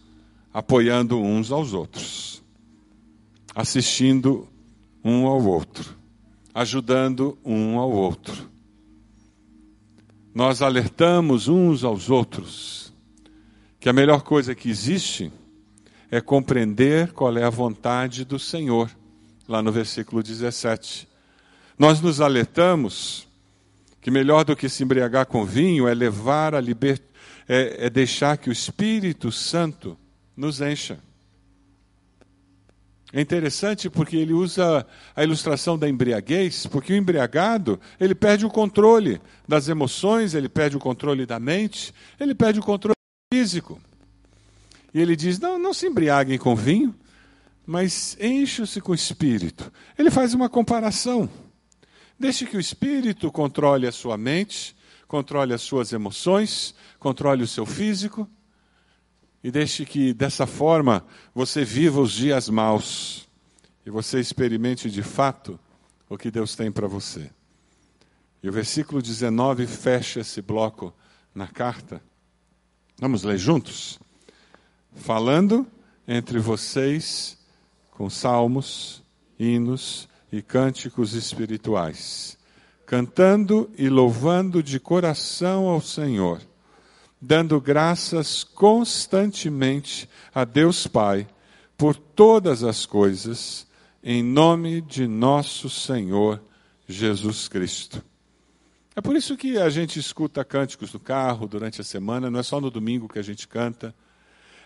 [0.53, 2.40] apoiando uns aos outros,
[3.53, 4.47] assistindo
[5.03, 5.95] um ao outro,
[6.53, 8.49] ajudando um ao outro.
[10.33, 12.93] Nós alertamos uns aos outros
[13.79, 15.31] que a melhor coisa que existe
[16.09, 18.89] é compreender qual é a vontade do Senhor,
[19.47, 21.07] lá no versículo 17.
[21.77, 23.27] Nós nos alertamos
[23.99, 27.01] que melhor do que se embriagar com vinho é levar a liber...
[27.47, 29.97] é, é deixar que o Espírito Santo
[30.35, 30.99] nos encha.
[33.13, 38.49] É interessante porque ele usa a ilustração da embriaguez, porque o embriagado, ele perde o
[38.49, 42.95] controle das emoções, ele perde o controle da mente, ele perde o controle
[43.33, 43.81] físico.
[44.93, 46.95] E ele diz: não, não se embriaguem com vinho,
[47.65, 49.71] mas encham-se com o espírito.
[49.97, 51.29] Ele faz uma comparação.
[52.17, 54.75] Deixe que o espírito controle a sua mente,
[55.07, 58.29] controle as suas emoções, controle o seu físico,
[59.43, 63.27] e deixe que dessa forma você viva os dias maus
[63.85, 65.59] e você experimente de fato
[66.09, 67.31] o que Deus tem para você.
[68.43, 70.93] E o versículo 19 fecha esse bloco
[71.33, 72.01] na carta
[73.01, 73.99] Vamos ler juntos?
[74.93, 75.65] Falando
[76.07, 77.35] entre vocês
[77.89, 79.01] com salmos,
[79.39, 82.37] hinos e cânticos espirituais,
[82.85, 86.41] cantando e louvando de coração ao Senhor,
[87.21, 91.27] dando graças constantemente a Deus Pai
[91.77, 93.67] por todas as coisas,
[94.03, 96.41] em nome de nosso Senhor
[96.87, 98.03] Jesus Cristo
[98.93, 102.43] é por isso que a gente escuta cânticos no carro durante a semana, não é
[102.43, 103.95] só no domingo que a gente canta.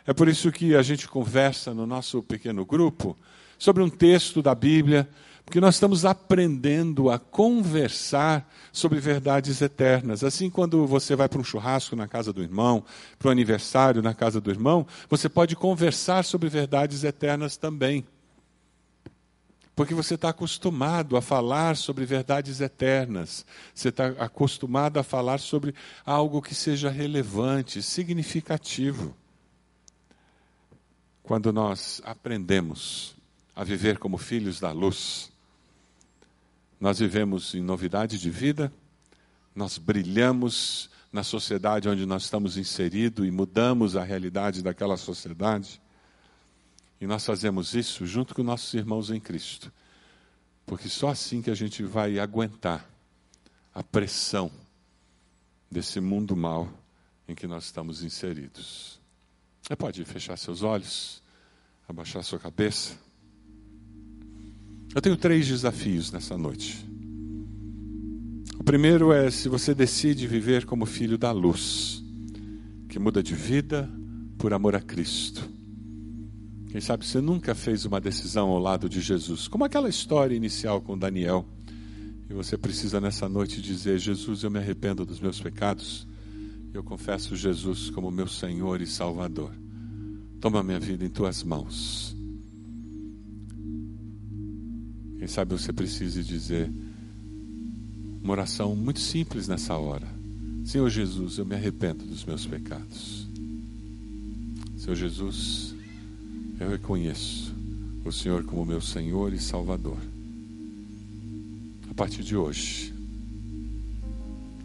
[0.05, 3.15] É por isso que a gente conversa no nosso pequeno grupo
[3.57, 5.07] sobre um texto da Bíblia,
[5.45, 10.23] porque nós estamos aprendendo a conversar sobre verdades eternas.
[10.23, 12.83] Assim, quando você vai para um churrasco na casa do irmão,
[13.19, 18.03] para um aniversário na casa do irmão, você pode conversar sobre verdades eternas também.
[19.75, 25.75] Porque você está acostumado a falar sobre verdades eternas, você está acostumado a falar sobre
[26.03, 29.15] algo que seja relevante, significativo.
[31.21, 33.15] Quando nós aprendemos
[33.55, 35.34] a viver como filhos da luz,
[36.79, 38.71] nós vivemos em novidade de vida,
[39.55, 45.81] nós brilhamos na sociedade onde nós estamos inseridos e mudamos a realidade daquela sociedade.
[46.99, 49.71] E nós fazemos isso junto com nossos irmãos em Cristo.
[50.65, 52.85] Porque só assim que a gente vai aguentar
[53.73, 54.51] a pressão
[55.69, 56.69] desse mundo mal
[57.27, 58.99] em que nós estamos inseridos.
[59.61, 61.23] Você pode fechar seus olhos,
[61.87, 63.04] abaixar sua cabeça.
[64.95, 66.85] Eu tenho três desafios nessa noite.
[68.57, 72.01] O primeiro é se você decide viver como filho da luz,
[72.87, 73.89] que muda de vida
[74.37, 75.49] por amor a Cristo.
[76.69, 80.79] Quem sabe você nunca fez uma decisão ao lado de Jesus, como aquela história inicial
[80.79, 81.45] com Daniel.
[82.29, 86.07] E você precisa nessa noite dizer: Jesus, eu me arrependo dos meus pecados.
[86.73, 89.51] Eu confesso Jesus como meu Senhor e Salvador.
[90.39, 92.15] Toma minha vida em tuas mãos.
[95.25, 96.69] Quem sabe você precise dizer
[98.21, 100.07] uma oração muito simples nessa hora.
[100.63, 103.27] Senhor Jesus, eu me arrependo dos meus pecados.
[104.77, 105.73] Senhor Jesus,
[106.59, 107.55] eu reconheço
[108.05, 109.97] o Senhor como meu Senhor e Salvador.
[111.89, 112.93] A partir de hoje,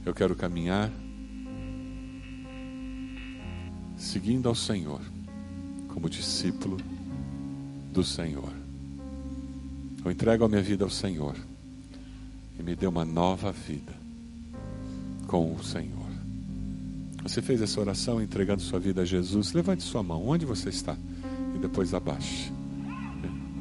[0.04, 0.92] eu quero caminhar
[3.96, 5.00] seguindo ao Senhor
[5.88, 6.76] como discípulo
[7.94, 8.59] do Senhor.
[10.04, 11.36] Eu entrego a minha vida ao Senhor
[12.58, 13.92] e me dê uma nova vida
[15.26, 16.00] com o Senhor.
[17.22, 19.52] Você fez essa oração entregando sua vida a Jesus?
[19.52, 20.96] Levante sua mão, onde você está?
[21.54, 22.50] E depois abaixe.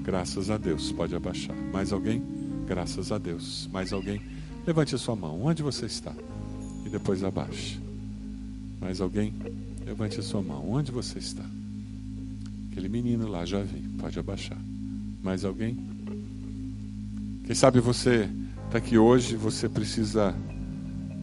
[0.01, 1.55] Graças a Deus, pode abaixar.
[1.73, 2.23] Mais alguém?
[2.65, 3.67] Graças a Deus.
[3.71, 4.21] Mais alguém?
[4.65, 6.13] Levante sua mão, onde você está?
[6.85, 7.79] E depois abaixe.
[8.79, 9.33] Mais alguém?
[9.85, 11.43] Levante a sua mão, onde você está?
[12.71, 14.57] Aquele menino lá, já vi, pode abaixar.
[15.21, 15.88] Mais alguém?
[17.49, 18.29] Quem sabe você
[18.67, 20.35] está aqui hoje, você precisa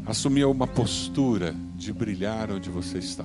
[0.05, 3.25] assumir uma postura de brilhar onde você está.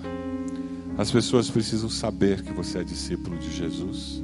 [0.99, 4.21] As pessoas precisam saber que você é discípulo de Jesus,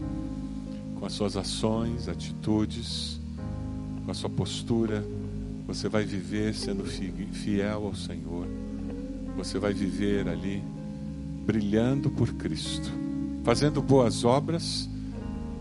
[1.00, 3.20] com as suas ações, atitudes,
[4.06, 5.04] com a sua postura.
[5.66, 8.46] Você vai viver sendo fiel ao Senhor.
[9.38, 10.62] Você vai viver ali
[11.48, 12.92] brilhando por Cristo,
[13.44, 14.88] fazendo boas obras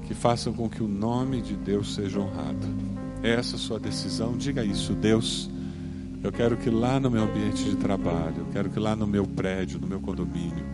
[0.07, 2.96] que façam com que o nome de Deus seja honrado.
[3.27, 4.37] É essa a sua decisão.
[4.37, 5.51] Diga isso, Deus.
[6.23, 9.27] Eu quero que lá no meu ambiente de trabalho, eu quero que lá no meu
[9.27, 10.65] prédio, no meu condomínio,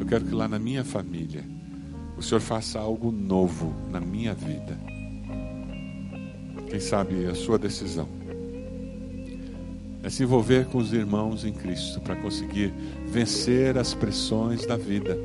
[0.00, 1.44] eu quero que lá na minha família,
[2.18, 4.76] o Senhor faça algo novo na minha vida.
[6.68, 8.08] Quem sabe a sua decisão
[10.02, 12.74] é se envolver com os irmãos em Cristo para conseguir
[13.06, 15.16] vencer as pressões da vida.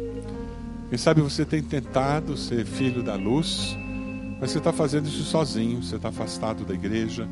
[0.89, 3.75] Quem sabe você tem tentado ser filho da luz,
[4.39, 7.27] mas você está fazendo isso sozinho, você está afastado da igreja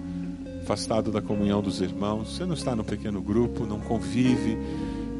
[0.64, 4.58] afastado da comunhão dos irmãos, você não está no pequeno grupo, não convive,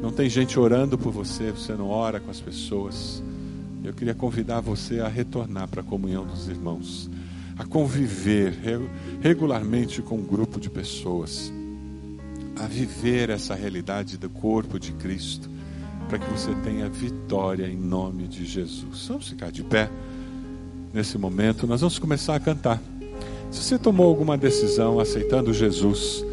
[0.02, 3.22] não tem gente orando por você, você não ora com as pessoas.
[3.84, 7.10] Eu queria convidar você a retornar para a comunhão dos irmãos,
[7.58, 8.54] a conviver
[9.20, 11.52] regularmente com um grupo de pessoas,
[12.56, 15.50] a viver essa realidade do corpo de Cristo,
[16.08, 19.06] para que você tenha vitória em nome de Jesus.
[19.08, 19.90] Vamos ficar de pé
[20.94, 22.80] nesse momento, nós vamos começar a cantar.
[23.50, 26.24] Se você tomou alguma decisão aceitando Jesus,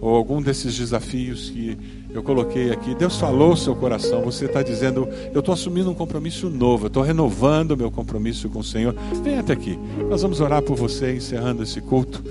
[0.00, 1.76] ou algum desses desafios que
[2.10, 5.94] eu coloquei aqui, Deus falou o seu coração, você está dizendo, eu estou assumindo um
[5.94, 8.94] compromisso novo, eu estou renovando o meu compromisso com o Senhor.
[9.22, 12.24] Venha até aqui, nós vamos orar por você, encerrando esse culto.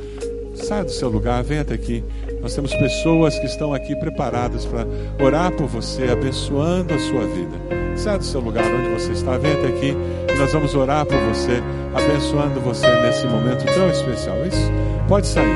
[0.55, 2.03] Saia do seu lugar, venha até aqui.
[2.45, 4.85] Nós temos pessoas que estão aqui preparadas para
[5.19, 7.57] orar por você, abençoando a sua vida.
[7.95, 9.97] Saia do seu lugar onde você está, venha até aqui
[10.31, 11.59] e nós vamos orar por você
[11.91, 14.37] abençoando você nesse momento tão especial.
[14.45, 14.71] Isso,
[15.07, 15.55] pode sair.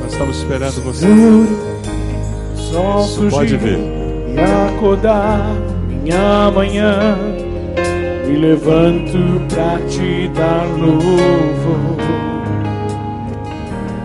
[0.00, 1.06] Nós estamos esperando você.
[2.56, 3.78] Surgir pode ver.
[3.78, 5.44] e acordar
[5.90, 7.18] minha manhã.
[8.26, 9.18] Me levanto
[9.54, 11.98] pra te dar louvor.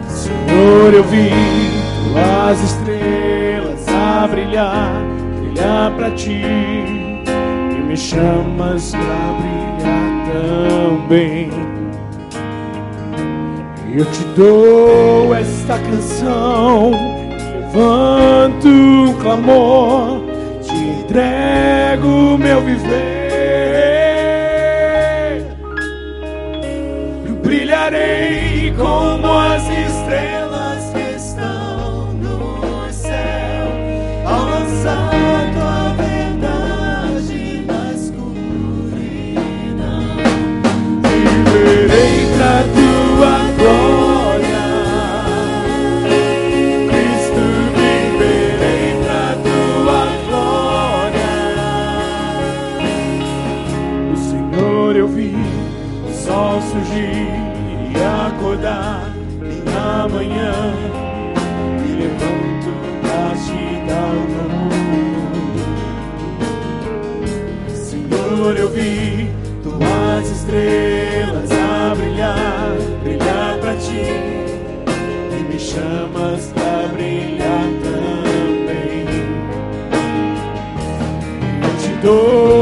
[0.09, 1.74] Senhor, eu vi
[2.15, 5.03] tuas estrelas a brilhar,
[5.41, 6.31] brilhar pra ti.
[6.31, 11.49] E me chamas pra brilhar também.
[13.93, 16.91] Eu te dou esta canção,
[17.53, 20.21] levanto um clamor,
[20.61, 23.25] te entrego meu viver.
[27.25, 29.94] Eu brilharei como as estrelas
[68.75, 69.29] vi
[69.63, 74.11] tuas estrelas a brilhar, brilhar pra ti.
[75.31, 79.05] E me chamas pra brilhar também.
[81.63, 82.54] Eu te dou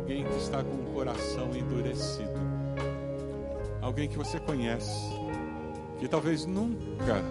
[0.00, 2.40] alguém que está com o coração endurecido.
[3.82, 5.10] Alguém que você conhece,
[5.98, 7.22] que talvez nunca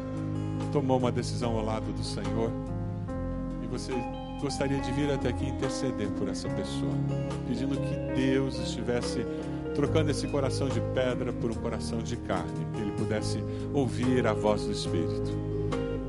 [0.71, 2.51] tomou uma decisão ao lado do Senhor
[3.63, 3.91] e você
[4.39, 6.93] gostaria de vir até aqui interceder por essa pessoa,
[7.47, 9.25] pedindo que Deus estivesse
[9.73, 13.43] trocando esse coração de pedra por um coração de carne, que ele pudesse
[13.73, 15.48] ouvir a voz do Espírito.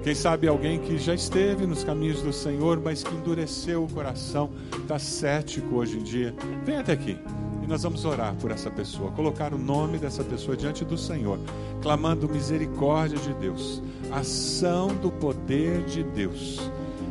[0.03, 4.51] Quem sabe alguém que já esteve nos caminhos do Senhor, mas que endureceu o coração,
[4.80, 6.34] está cético hoje em dia,
[6.64, 7.18] vem até aqui.
[7.62, 11.38] E nós vamos orar por essa pessoa, colocar o nome dessa pessoa diante do Senhor,
[11.82, 16.70] clamando misericórdia de Deus, ação do poder de Deus.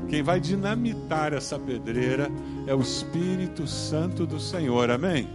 [0.09, 2.31] Quem vai dinamitar essa pedreira
[2.65, 5.29] é o Espírito Santo do Senhor, amém?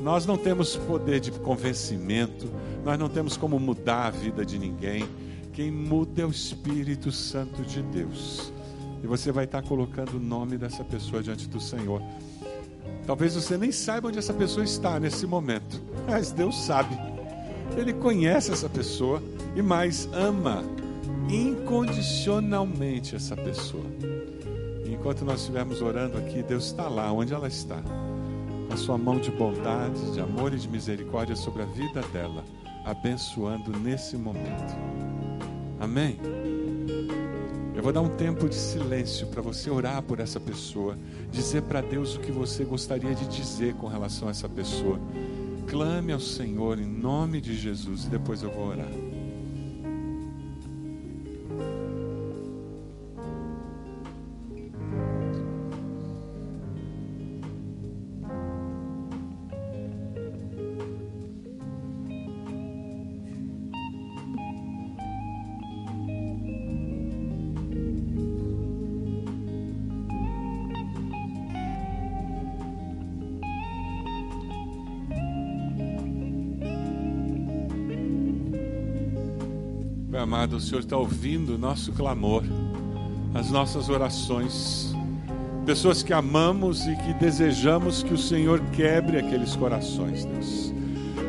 [0.00, 2.48] Nós não temos poder de convencimento,
[2.84, 5.04] nós não temos como mudar a vida de ninguém.
[5.52, 8.52] Quem muda é o Espírito Santo de Deus.
[9.02, 12.02] E você vai estar colocando o nome dessa pessoa diante do Senhor.
[13.06, 16.96] Talvez você nem saiba onde essa pessoa está nesse momento, mas Deus sabe.
[17.76, 19.22] Ele conhece essa pessoa
[19.54, 20.64] e mais ama
[21.28, 23.84] incondicionalmente essa pessoa.
[24.86, 27.82] Enquanto nós estivermos orando aqui, Deus está lá onde ela está
[28.72, 32.42] a sua mão de bondade, de amor e de misericórdia sobre a vida dela,
[32.86, 35.11] abençoando nesse momento.
[35.82, 36.16] Amém?
[37.74, 40.96] Eu vou dar um tempo de silêncio para você orar por essa pessoa,
[41.28, 45.00] dizer para Deus o que você gostaria de dizer com relação a essa pessoa.
[45.66, 48.86] Clame ao Senhor em nome de Jesus e depois eu vou orar.
[80.56, 82.42] O Senhor está ouvindo o nosso clamor,
[83.34, 84.94] as nossas orações.
[85.64, 90.72] Pessoas que amamos e que desejamos que o Senhor quebre aqueles corações, Deus.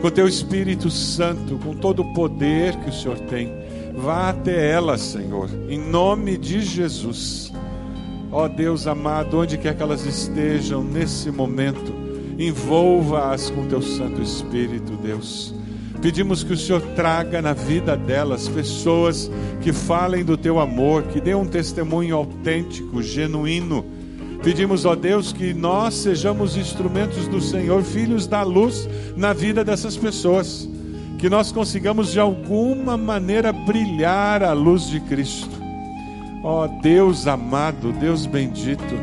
[0.02, 3.50] Com teu Espírito Santo, com todo o poder que o Senhor tem,
[3.96, 7.54] vá até elas, Senhor, em nome de Jesus.
[8.32, 11.94] Ó Deus amado, onde quer que elas estejam nesse momento,
[12.38, 15.54] envolva-as com teu Santo Espírito, Deus
[16.04, 19.32] Pedimos que o Senhor traga na vida delas pessoas
[19.62, 23.86] que falem do teu amor, que dêem um testemunho autêntico, genuíno.
[24.44, 28.86] Pedimos, ó Deus, que nós sejamos instrumentos do Senhor, filhos da luz
[29.16, 30.68] na vida dessas pessoas.
[31.18, 35.58] Que nós consigamos de alguma maneira brilhar a luz de Cristo.
[36.44, 38.94] Ó Deus amado, Deus bendito,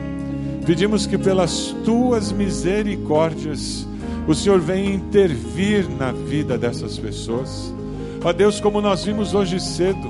[0.67, 3.89] pedimos que pelas tuas misericórdias,
[4.31, 7.75] o Senhor vem intervir na vida dessas pessoas.
[8.25, 10.09] Ó Deus, como nós vimos hoje cedo,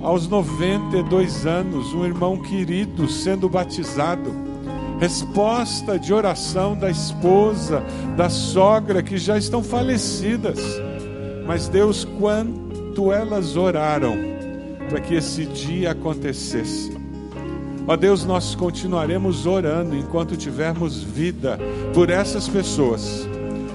[0.00, 4.32] aos 92 anos, um irmão querido sendo batizado,
[5.00, 7.82] resposta de oração da esposa,
[8.16, 10.60] da sogra que já estão falecidas.
[11.44, 14.16] Mas Deus, quanto elas oraram
[14.88, 16.97] para que esse dia acontecesse.
[17.90, 21.58] Ó Deus, nós continuaremos orando enquanto tivermos vida
[21.94, 23.26] por essas pessoas.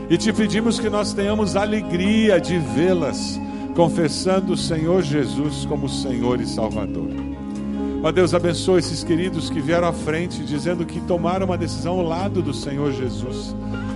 [0.07, 3.39] E te pedimos que nós tenhamos alegria de vê-las
[3.75, 7.09] confessando o Senhor Jesus como Senhor e Salvador.
[8.03, 12.05] Ó Deus, abençoe esses queridos que vieram à frente dizendo que tomaram uma decisão ao
[12.05, 13.55] lado do Senhor Jesus.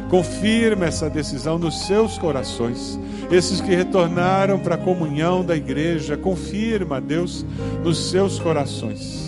[0.09, 2.99] Confirma essa decisão nos seus corações.
[3.29, 7.45] Esses que retornaram para a comunhão da igreja, confirma, Deus,
[7.83, 9.26] nos seus corações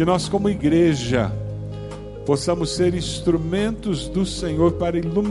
[0.00, 1.30] que nós, como igreja,
[2.24, 5.30] possamos ser instrumentos do Senhor para iluminar